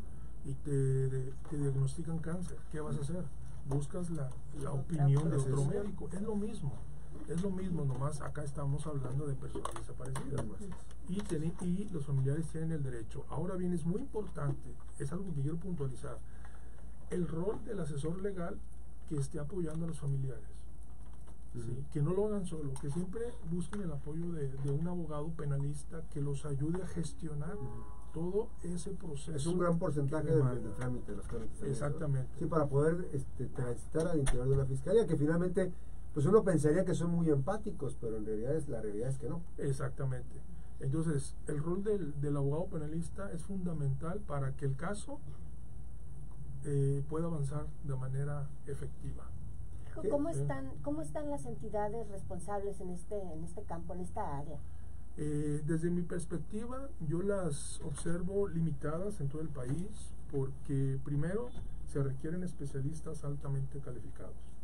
y 0.44 0.52
te, 0.54 0.70
de- 0.70 1.32
te 1.50 1.56
diagnostican 1.56 2.18
cáncer. 2.18 2.56
¿Qué 2.70 2.80
vas 2.80 2.96
a 2.96 3.00
hacer? 3.00 3.24
Buscas 3.68 4.10
la, 4.10 4.30
la 4.62 4.72
opinión 4.72 5.28
de 5.30 5.36
otro 5.36 5.64
médico. 5.64 6.08
Es 6.12 6.22
lo 6.22 6.36
mismo. 6.36 6.72
Es 7.28 7.42
lo 7.42 7.50
mismo, 7.50 7.84
nomás 7.84 8.20
acá 8.20 8.42
estamos 8.44 8.86
hablando 8.86 9.26
de 9.26 9.34
personas 9.34 9.70
desaparecidas. 9.74 10.44
Y, 11.08 11.20
tienen- 11.22 11.54
y 11.60 11.88
los 11.90 12.04
familiares 12.06 12.46
tienen 12.48 12.72
el 12.72 12.82
derecho. 12.82 13.24
Ahora 13.28 13.54
bien, 13.56 13.72
es 13.72 13.84
muy 13.84 14.00
importante, 14.00 14.74
es 14.98 15.12
algo 15.12 15.24
que 15.34 15.42
quiero 15.42 15.56
puntualizar, 15.56 16.18
el 17.10 17.26
rol 17.28 17.64
del 17.64 17.80
asesor 17.80 18.20
legal 18.20 18.58
que 19.08 19.16
esté 19.16 19.38
apoyando 19.38 19.84
a 19.84 19.88
los 19.88 19.98
familiares. 19.98 20.44
¿sí? 21.54 21.84
Que 21.92 22.02
no 22.02 22.12
lo 22.12 22.26
hagan 22.26 22.44
solo, 22.44 22.72
que 22.80 22.90
siempre 22.90 23.32
busquen 23.50 23.80
el 23.82 23.92
apoyo 23.92 24.30
de, 24.32 24.48
de 24.48 24.70
un 24.70 24.86
abogado 24.88 25.28
penalista 25.30 26.02
que 26.12 26.20
los 26.20 26.44
ayude 26.44 26.82
a 26.82 26.86
gestionar 26.86 27.56
todo 28.12 28.48
ese 28.62 28.90
proceso. 28.90 29.32
Es 29.36 29.46
un 29.46 29.58
gran 29.58 29.78
porcentaje 29.78 30.26
demanda. 30.26 30.54
del 30.54 30.74
trámite, 30.74 31.12
de 31.12 31.16
los 31.18 31.26
trámites. 31.26 31.62
Exactamente. 31.62 32.28
Sí, 32.38 32.46
para 32.46 32.66
poder 32.66 33.08
este, 33.12 33.46
transitar 33.46 34.08
al 34.08 34.18
interior 34.18 34.48
de 34.48 34.54
una 34.54 34.64
fiscalía, 34.66 35.06
que 35.06 35.16
finalmente, 35.16 35.72
pues 36.16 36.24
uno 36.24 36.42
pensaría 36.42 36.86
que 36.86 36.94
son 36.94 37.10
muy 37.10 37.28
empáticos, 37.28 37.94
pero 38.00 38.16
en 38.16 38.24
realidad 38.24 38.56
es, 38.56 38.70
la 38.70 38.80
realidad 38.80 39.10
es 39.10 39.18
que 39.18 39.28
no. 39.28 39.42
Exactamente. 39.58 40.40
Entonces, 40.80 41.34
el 41.46 41.62
rol 41.62 41.84
del, 41.84 42.18
del 42.22 42.38
abogado 42.38 42.68
penalista 42.68 43.30
es 43.32 43.42
fundamental 43.42 44.20
para 44.20 44.52
que 44.52 44.64
el 44.64 44.76
caso 44.76 45.20
eh, 46.64 47.04
pueda 47.10 47.26
avanzar 47.26 47.66
de 47.84 47.96
manera 47.96 48.48
efectiva. 48.66 49.24
¿Cómo 50.10 50.30
están, 50.30 50.70
¿Cómo 50.82 51.02
están 51.02 51.28
las 51.28 51.44
entidades 51.44 52.08
responsables 52.08 52.80
en 52.80 52.92
este, 52.92 53.20
en 53.20 53.44
este 53.44 53.60
campo, 53.64 53.92
en 53.92 54.00
esta 54.00 54.38
área? 54.38 54.58
Eh, 55.18 55.60
desde 55.66 55.90
mi 55.90 56.00
perspectiva, 56.00 56.88
yo 57.06 57.20
las 57.20 57.78
observo 57.82 58.48
limitadas 58.48 59.20
en 59.20 59.28
todo 59.28 59.42
el 59.42 59.50
país 59.50 60.14
porque 60.32 60.98
primero 61.04 61.50
se 61.92 62.02
requieren 62.02 62.42
especialistas 62.42 63.22
altamente 63.22 63.80
calificados. 63.80 64.55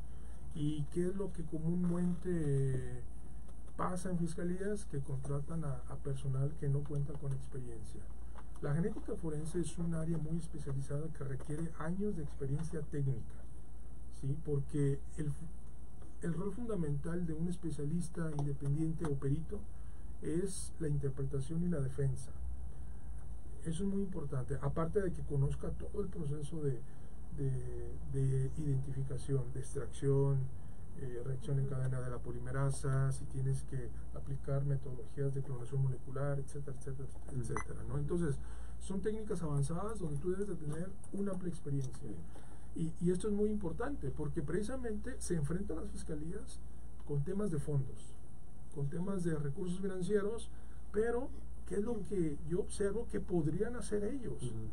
¿Y 0.54 0.82
qué 0.92 1.06
es 1.06 1.14
lo 1.16 1.32
que 1.32 1.44
comúnmente 1.44 3.02
pasa 3.76 4.10
en 4.10 4.18
fiscalías 4.18 4.84
que 4.86 5.00
contratan 5.00 5.64
a, 5.64 5.82
a 5.88 5.96
personal 5.96 6.52
que 6.60 6.68
no 6.68 6.84
cuenta 6.84 7.12
con 7.14 7.32
experiencia. 7.32 8.00
La 8.60 8.74
genética 8.74 9.14
forense 9.16 9.60
es 9.60 9.76
un 9.78 9.94
área 9.94 10.18
muy 10.18 10.38
especializada 10.38 11.08
que 11.16 11.24
requiere 11.24 11.72
años 11.78 12.16
de 12.16 12.22
experiencia 12.22 12.80
técnica, 12.82 13.34
¿sí? 14.20 14.36
porque 14.44 15.00
el, 15.16 15.32
el 16.22 16.34
rol 16.34 16.52
fundamental 16.52 17.26
de 17.26 17.32
un 17.32 17.48
especialista 17.48 18.30
independiente 18.38 19.04
o 19.06 19.14
perito 19.16 19.58
es 20.20 20.72
la 20.78 20.88
interpretación 20.88 21.64
y 21.64 21.68
la 21.68 21.80
defensa. 21.80 22.30
Eso 23.64 23.84
es 23.84 23.88
muy 23.88 24.02
importante, 24.02 24.58
aparte 24.60 25.00
de 25.00 25.12
que 25.12 25.22
conozca 25.22 25.70
todo 25.70 26.02
el 26.02 26.08
proceso 26.08 26.62
de, 26.62 26.80
de- 27.36 27.92
de 28.12 28.50
identificación, 28.58 29.52
de 29.52 29.60
extracción, 29.60 30.38
eh, 30.98 31.22
reacción 31.24 31.58
en 31.58 31.66
cadena 31.66 32.00
de 32.00 32.10
la 32.10 32.18
polimerasa, 32.18 33.10
si 33.12 33.24
tienes 33.24 33.62
que 33.64 33.88
aplicar 34.14 34.64
metodologías 34.64 35.34
de 35.34 35.42
clonación 35.42 35.82
molecular, 35.82 36.38
etcétera, 36.38 36.76
etcétera, 36.78 37.08
etcétera, 37.32 37.82
¿no? 37.88 37.98
Entonces, 37.98 38.38
son 38.78 39.00
técnicas 39.00 39.42
avanzadas 39.42 39.98
donde 39.98 40.18
tú 40.18 40.30
debes 40.32 40.48
de 40.48 40.56
tener 40.56 40.90
una 41.12 41.32
amplia 41.32 41.48
experiencia. 41.50 42.08
Y, 42.74 42.92
y 43.00 43.10
esto 43.10 43.28
es 43.28 43.34
muy 43.34 43.50
importante 43.50 44.10
porque 44.10 44.42
precisamente 44.42 45.14
se 45.18 45.34
enfrentan 45.36 45.78
las 45.78 45.90
fiscalías 45.90 46.58
con 47.06 47.22
temas 47.24 47.50
de 47.50 47.58
fondos, 47.58 48.14
con 48.74 48.88
temas 48.88 49.24
de 49.24 49.34
recursos 49.36 49.80
financieros, 49.80 50.50
pero 50.92 51.28
¿qué 51.66 51.76
es 51.76 51.82
lo 51.82 52.02
que 52.04 52.38
yo 52.48 52.60
observo 52.60 53.06
que 53.10 53.20
podrían 53.20 53.76
hacer 53.76 54.04
ellos? 54.04 54.42
Ujú. 54.42 54.68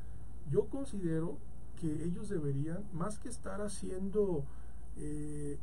Yo 0.52 0.66
considero 0.68 1.38
que 1.80 2.04
ellos 2.04 2.30
deberían, 2.30 2.84
más 2.94 3.18
que 3.20 3.30
estar 3.30 3.62
haciendo 3.62 4.44
eh, 4.98 5.58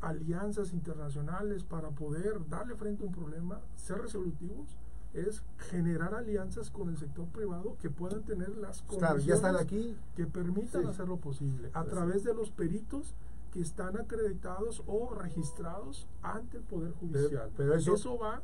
alianzas 0.00 0.72
internacionales 0.72 1.62
para 1.64 1.90
poder 1.90 2.46
darle 2.48 2.74
frente 2.74 3.04
a 3.04 3.06
un 3.06 3.12
problema, 3.12 3.60
ser 3.76 3.98
resolutivos, 4.02 4.76
es 5.14 5.42
generar 5.70 6.12
alianzas 6.14 6.70
con 6.70 6.88
el 6.88 6.96
sector 6.98 7.26
privado 7.28 7.76
que 7.80 7.88
puedan 7.88 8.22
tener 8.24 8.48
las 8.58 8.82
Claro, 8.82 9.18
ya 9.20 9.34
están 9.34 9.54
condiciones 9.54 9.94
aquí. 9.94 9.98
que 10.16 10.26
permitan 10.26 10.82
Sí. 10.82 10.88
hacer 10.88 11.08
lo 11.08 11.18
posible 11.18 11.70
a 11.72 11.84
través 11.84 12.24
de 12.24 12.34
los 12.34 12.50
peritos 12.50 13.14
que 13.52 13.60
están 13.60 13.96
acreditados 13.96 14.82
o 14.88 15.14
registrados 15.14 16.08
ante 16.22 16.56
el 16.56 16.64
poder 16.64 16.92
judicial. 16.94 17.50
pero 17.56 17.74
eso- 17.74 18.18
va 18.18 18.42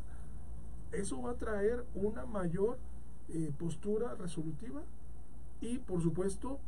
eso 0.92 1.20
va 1.22 1.32
a 1.32 1.34
traer 1.34 1.84
una 1.94 2.24
mayor 2.26 2.78
eh, 3.32 3.52
postura 3.58 4.14
resolutiva 4.16 4.82
y 5.60 5.78
por 5.78 6.02
supuesto 6.02 6.58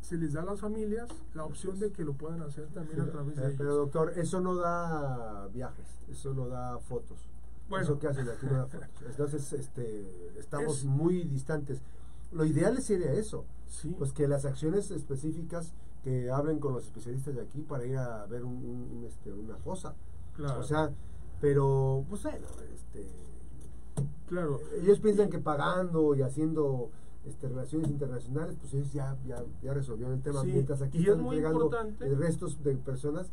se 0.00 0.16
les 0.16 0.32
da 0.34 0.42
a 0.42 0.44
las 0.44 0.60
familias 0.60 1.08
la 1.34 1.44
opción 1.44 1.78
de 1.80 1.90
que 1.92 2.04
lo 2.04 2.14
puedan 2.14 2.42
hacer 2.42 2.66
también 2.68 3.00
a 3.00 3.10
través 3.10 3.36
de 3.36 3.42
Eh, 3.42 3.46
ellos. 3.46 3.58
Pero 3.58 3.74
doctor, 3.76 4.12
eso 4.16 4.40
no 4.40 4.54
da 4.54 5.48
viajes, 5.48 5.86
eso 6.08 6.32
no 6.34 6.48
da 6.48 6.78
fotos. 6.78 7.18
Bueno. 7.68 7.84
Eso 7.84 7.98
que 7.98 8.06
hacen 8.06 8.28
aquí 8.28 8.46
no 8.46 8.52
da 8.58 8.66
fotos. 8.66 8.88
Entonces, 9.06 9.52
este, 9.52 10.38
estamos 10.38 10.78
Es- 10.78 10.84
muy 10.84 11.24
distantes. 11.24 11.80
Lo 12.32 12.44
ideal 12.44 12.80
sería 12.82 13.12
eso, 13.12 13.44
Sí. 13.68 13.94
pues 13.98 14.12
que 14.12 14.28
las 14.28 14.44
acciones 14.44 14.90
específicas 14.90 15.72
que 16.04 16.30
hablen 16.30 16.60
con 16.60 16.72
los 16.74 16.84
especialistas 16.84 17.34
de 17.34 17.42
aquí 17.42 17.62
para 17.62 17.84
ir 17.84 17.96
a 17.96 18.26
ver 18.26 18.44
un, 18.44 18.54
un- 18.64 18.98
un, 18.98 19.04
este, 19.04 19.32
una 19.32 19.56
fosa. 19.56 19.94
Claro. 20.36 20.60
O 20.60 20.62
sea, 20.62 20.90
pero, 21.40 22.04
pues 22.08 22.22
bueno, 22.22 22.46
este, 22.74 23.08
claro. 24.28 24.60
ellos 24.80 25.00
piensan 25.00 25.30
que 25.30 25.38
pagando 25.38 26.14
y 26.14 26.22
haciendo 26.22 26.90
este, 27.26 27.48
relaciones 27.48 27.90
internacionales, 27.90 28.56
pues 28.60 28.72
ellos 28.74 28.92
ya, 28.92 29.16
ya, 29.26 29.42
ya 29.62 29.74
resolvieron 29.74 30.14
el 30.14 30.22
tema. 30.22 30.42
Sí, 30.42 30.48
Mientras 30.52 30.80
aquí 30.82 30.98
es 30.98 31.04
están 31.08 31.22
muy 31.22 31.36
entregando 31.36 31.70
eh, 32.00 32.14
restos 32.16 32.62
de 32.62 32.76
personas, 32.76 33.30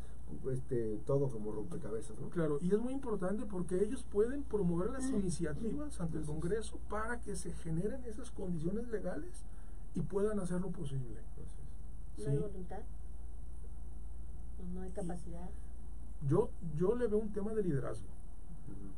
este, 0.52 0.98
todo 1.06 1.30
como 1.30 1.52
rompecabezas, 1.52 2.20
¿no? 2.20 2.30
Claro, 2.30 2.58
y 2.60 2.74
es 2.74 2.80
muy 2.80 2.94
importante 2.94 3.46
porque 3.46 3.84
ellos 3.84 4.04
pueden 4.12 4.44
promover 4.44 4.90
las 4.90 5.08
iniciativas 5.10 6.00
ante 6.02 6.18
el 6.18 6.24
es. 6.24 6.28
Congreso 6.30 6.80
para 6.90 7.20
que 7.22 7.36
se 7.36 7.52
generen 7.54 8.04
esas 8.06 8.32
condiciones 8.32 8.88
legales 8.90 9.44
y 9.96 10.02
puedan 10.02 10.40
hacer 10.40 10.60
lo 10.60 10.70
posible. 10.70 11.20
No 12.18 12.26
hay 12.30 12.36
Sí. 12.36 12.42
voluntad. 12.42 12.80
No 14.74 14.82
hay 14.82 14.90
capacidad. 14.92 15.50
Yo, 16.28 16.50
yo 16.78 16.96
le 16.96 17.08
veo 17.08 17.20
un 17.20 17.32
tema 17.34 17.54
de 17.54 17.64
liderazgo. 17.64 18.08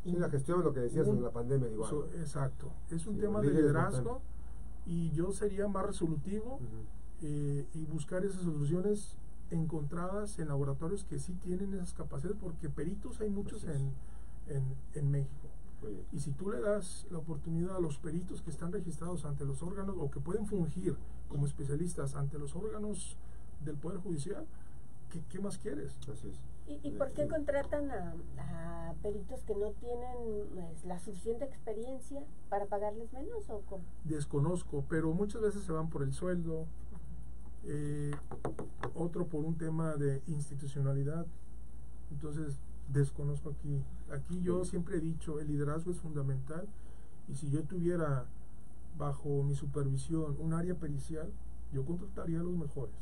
Sí, 0.03 0.12
la 0.13 0.29
gestión, 0.29 0.63
lo 0.63 0.71
que 0.73 0.81
decías 0.81 1.08
Un- 1.08 1.17
en 1.17 1.23
la 1.23 1.31
pandemia, 1.31 1.67
igual. 1.69 1.91
Exacto. 2.19 2.67
Es 2.91 3.08
un 3.08 3.15
Sí, 3.15 3.21
tema 3.21 3.41
de 3.41 3.47
es 3.47 3.53
liderazgo 3.55 3.97
importante. 3.97 4.35
Y 4.86 5.12
yo 5.12 5.32
sería 5.32 5.67
más 5.67 5.86
resolutivo 5.86 6.60
eh, 7.21 7.65
y 7.74 7.86
buscar 7.86 8.24
esas 8.26 8.43
soluciones 8.43 9.17
encontradas 9.52 10.39
en 10.39 10.48
laboratorios 10.48 11.04
que 11.06 11.19
sí 11.19 11.34
tienen 11.43 11.74
esas 11.74 11.93
capacidades 11.93 12.38
porque 12.39 12.69
peritos 12.69 13.21
hay 13.21 13.30
muchos 13.30 13.63
en, 13.63 13.93
en, 14.48 14.76
en 14.93 15.12
México. 15.12 15.50
Y 16.12 16.19
si 16.19 16.32
tú 16.32 16.50
le 16.50 16.62
das 16.62 17.06
la 17.12 17.19
oportunidad 17.19 17.76
a 17.76 17.80
los 17.80 17.98
peritos 18.00 18.41
que 18.41 18.50
están 18.50 18.71
registrados 18.71 19.24
ante 19.26 19.45
los 19.45 19.62
órganos 19.62 19.95
o 20.00 20.10
que 20.10 20.19
pueden 20.19 20.48
fungir 20.48 20.95
como 21.30 21.45
especialistas 21.45 22.15
ante 22.15 22.39
los 22.39 22.56
órganos 22.56 23.17
del 23.63 23.76
Poder 23.76 24.00
Judicial, 24.00 24.45
¿qué, 25.12 25.21
qué 25.30 25.39
más 25.39 25.60
quieres? 25.60 25.98
Así 26.12 26.28
es. 26.28 26.55
¿Y, 26.67 26.80
y 26.84 26.91
por 26.91 27.12
qué 27.12 27.28
contratan 27.28 27.91
a, 27.91 28.15
a 28.39 28.93
peritos 29.01 29.43
que 29.43 29.56
no 29.56 29.71
tienen 29.73 30.47
pues, 30.54 30.86
la 30.86 30.99
suficiente 30.99 31.45
experiencia 31.45 32.23
para 32.49 32.65
pagarles 32.65 33.12
menos 33.13 33.49
o 33.49 33.62
cómo? 33.62 33.84
Desconozco, 34.04 34.84
pero 34.89 35.13
muchas 35.13 35.41
veces 35.41 35.63
se 35.63 35.71
van 35.71 35.89
por 35.89 36.01
el 36.01 36.13
sueldo, 36.13 36.65
eh, 37.65 38.12
otro 38.95 39.28
por 39.28 39.45
un 39.45 39.58
tema 39.58 39.95
de 39.95 40.21
institucionalidad. 40.28 41.25
Entonces, 42.12 42.60
desconozco 42.91 43.49
aquí. 43.49 43.84
Aquí 44.12 44.41
yo 44.41 44.65
siempre 44.65 44.97
he 44.97 45.01
dicho, 45.01 45.39
el 45.39 45.47
liderazgo 45.47 45.91
es 45.91 45.97
fundamental 45.99 46.67
y 47.28 47.36
si 47.36 47.49
yo 47.49 47.63
tuviera 47.63 48.25
bajo 48.97 49.43
mi 49.43 49.56
supervisión 49.56 50.38
un 50.39 50.54
área 50.54 50.75
pericial, 50.75 51.32
yo 51.73 51.86
contrataría 51.86 52.39
a 52.39 52.43
los 52.43 52.56
mejores. 52.56 52.95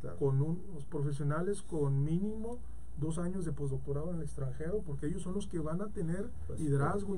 Claro. 0.00 0.16
con 0.18 0.40
unos 0.40 0.84
profesionales 0.86 1.62
con 1.62 2.04
mínimo 2.04 2.58
dos 2.98 3.18
años 3.18 3.44
de 3.44 3.52
postdoctorado 3.52 4.10
en 4.10 4.16
el 4.16 4.22
extranjero, 4.22 4.82
porque 4.86 5.06
ellos 5.06 5.22
son 5.22 5.34
los 5.34 5.46
que 5.46 5.58
van 5.58 5.80
a 5.82 5.88
tener 5.88 6.30
Pues, 6.46 6.60
liderazgo, 6.60 7.14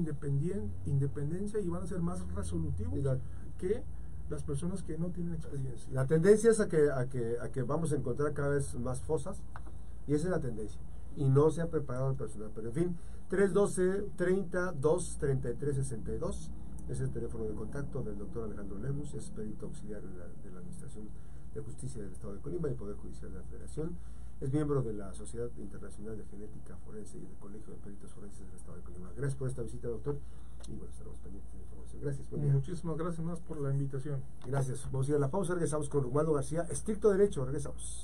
independencia 0.86 1.60
y 1.60 1.68
van 1.68 1.82
a 1.82 1.86
ser 1.86 2.00
más 2.00 2.20
resolutivos 2.34 2.98
la- 3.02 3.18
que 3.58 3.82
las 4.30 4.42
personas 4.44 4.82
que 4.82 4.96
no 4.96 5.08
tienen 5.10 5.34
experiencia. 5.34 5.88
La 5.92 6.06
tendencia 6.06 6.50
es 6.50 6.60
a 6.60 6.68
que, 6.68 6.90
a, 6.90 7.06
que, 7.08 7.36
a 7.40 7.50
que 7.50 7.62
vamos 7.62 7.92
a 7.92 7.96
encontrar 7.96 8.32
cada 8.32 8.50
vez 8.50 8.74
más 8.76 9.00
fosas 9.02 9.42
y 10.06 10.14
esa 10.14 10.26
es 10.26 10.30
la 10.30 10.40
tendencia. 10.40 10.80
Y 11.16 11.28
no 11.28 11.50
se 11.50 11.60
ha 11.60 11.68
preparado 11.68 12.10
el 12.10 12.16
personal. 12.16 12.50
Pero 12.54 12.68
en 12.68 12.74
fin, 12.74 12.96
312 13.28 14.06
30 14.16 14.72
233 14.72 15.76
62 15.76 16.50
es 16.88 17.00
el 17.00 17.10
teléfono 17.10 17.44
de 17.44 17.54
contacto 17.54 18.02
del 18.02 18.18
doctor 18.18 18.44
Alejandro 18.44 18.78
Lemus, 18.78 19.14
es 19.14 19.30
perito 19.30 19.66
auxiliar 19.66 20.00
de 20.02 20.16
la, 20.18 20.24
de 20.26 20.50
la 20.50 20.58
Administración 20.58 21.08
de 21.54 21.60
Justicia 21.60 22.02
del 22.02 22.12
Estado 22.12 22.34
de 22.34 22.40
Colima 22.40 22.68
y 22.70 22.74
Poder 22.74 22.96
Judicial 22.96 23.32
de 23.32 23.38
la 23.38 23.44
Federación. 23.44 23.96
Es 24.40 24.52
miembro 24.52 24.82
de 24.82 24.92
la 24.92 25.14
Sociedad 25.14 25.48
Internacional 25.56 26.18
de 26.18 26.24
Genética 26.24 26.76
Forense 26.84 27.18
y 27.18 27.20
del 27.20 27.36
Colegio 27.36 27.72
de 27.74 27.78
Peritos 27.78 28.10
Forenses 28.10 28.46
del 28.46 28.56
Estado 28.56 28.76
de 28.78 28.82
Colima. 28.82 29.10
Gracias 29.16 29.36
por 29.36 29.48
esta 29.48 29.62
visita, 29.62 29.88
doctor. 29.88 30.18
Y 30.68 30.72
bueno, 30.72 30.90
estaremos 30.90 31.18
pendientes 31.20 31.52
de 31.52 31.58
la 31.58 31.64
información. 31.64 32.02
Gracias. 32.02 32.30
buen 32.30 32.42
día. 32.42 32.52
Muchísimas 32.52 32.96
gracias 32.96 33.24
más 33.24 33.40
por 33.40 33.60
la 33.60 33.70
invitación. 33.70 34.20
Gracias. 34.46 34.84
Vamos 34.90 35.06
a 35.08 35.10
ir 35.10 35.16
a 35.16 35.20
la 35.20 35.30
pausa. 35.30 35.54
Regresamos 35.54 35.88
con 35.88 36.02
Romualdo 36.02 36.32
García. 36.32 36.66
Estricto 36.70 37.10
Derecho. 37.10 37.44
Regresamos. 37.44 38.00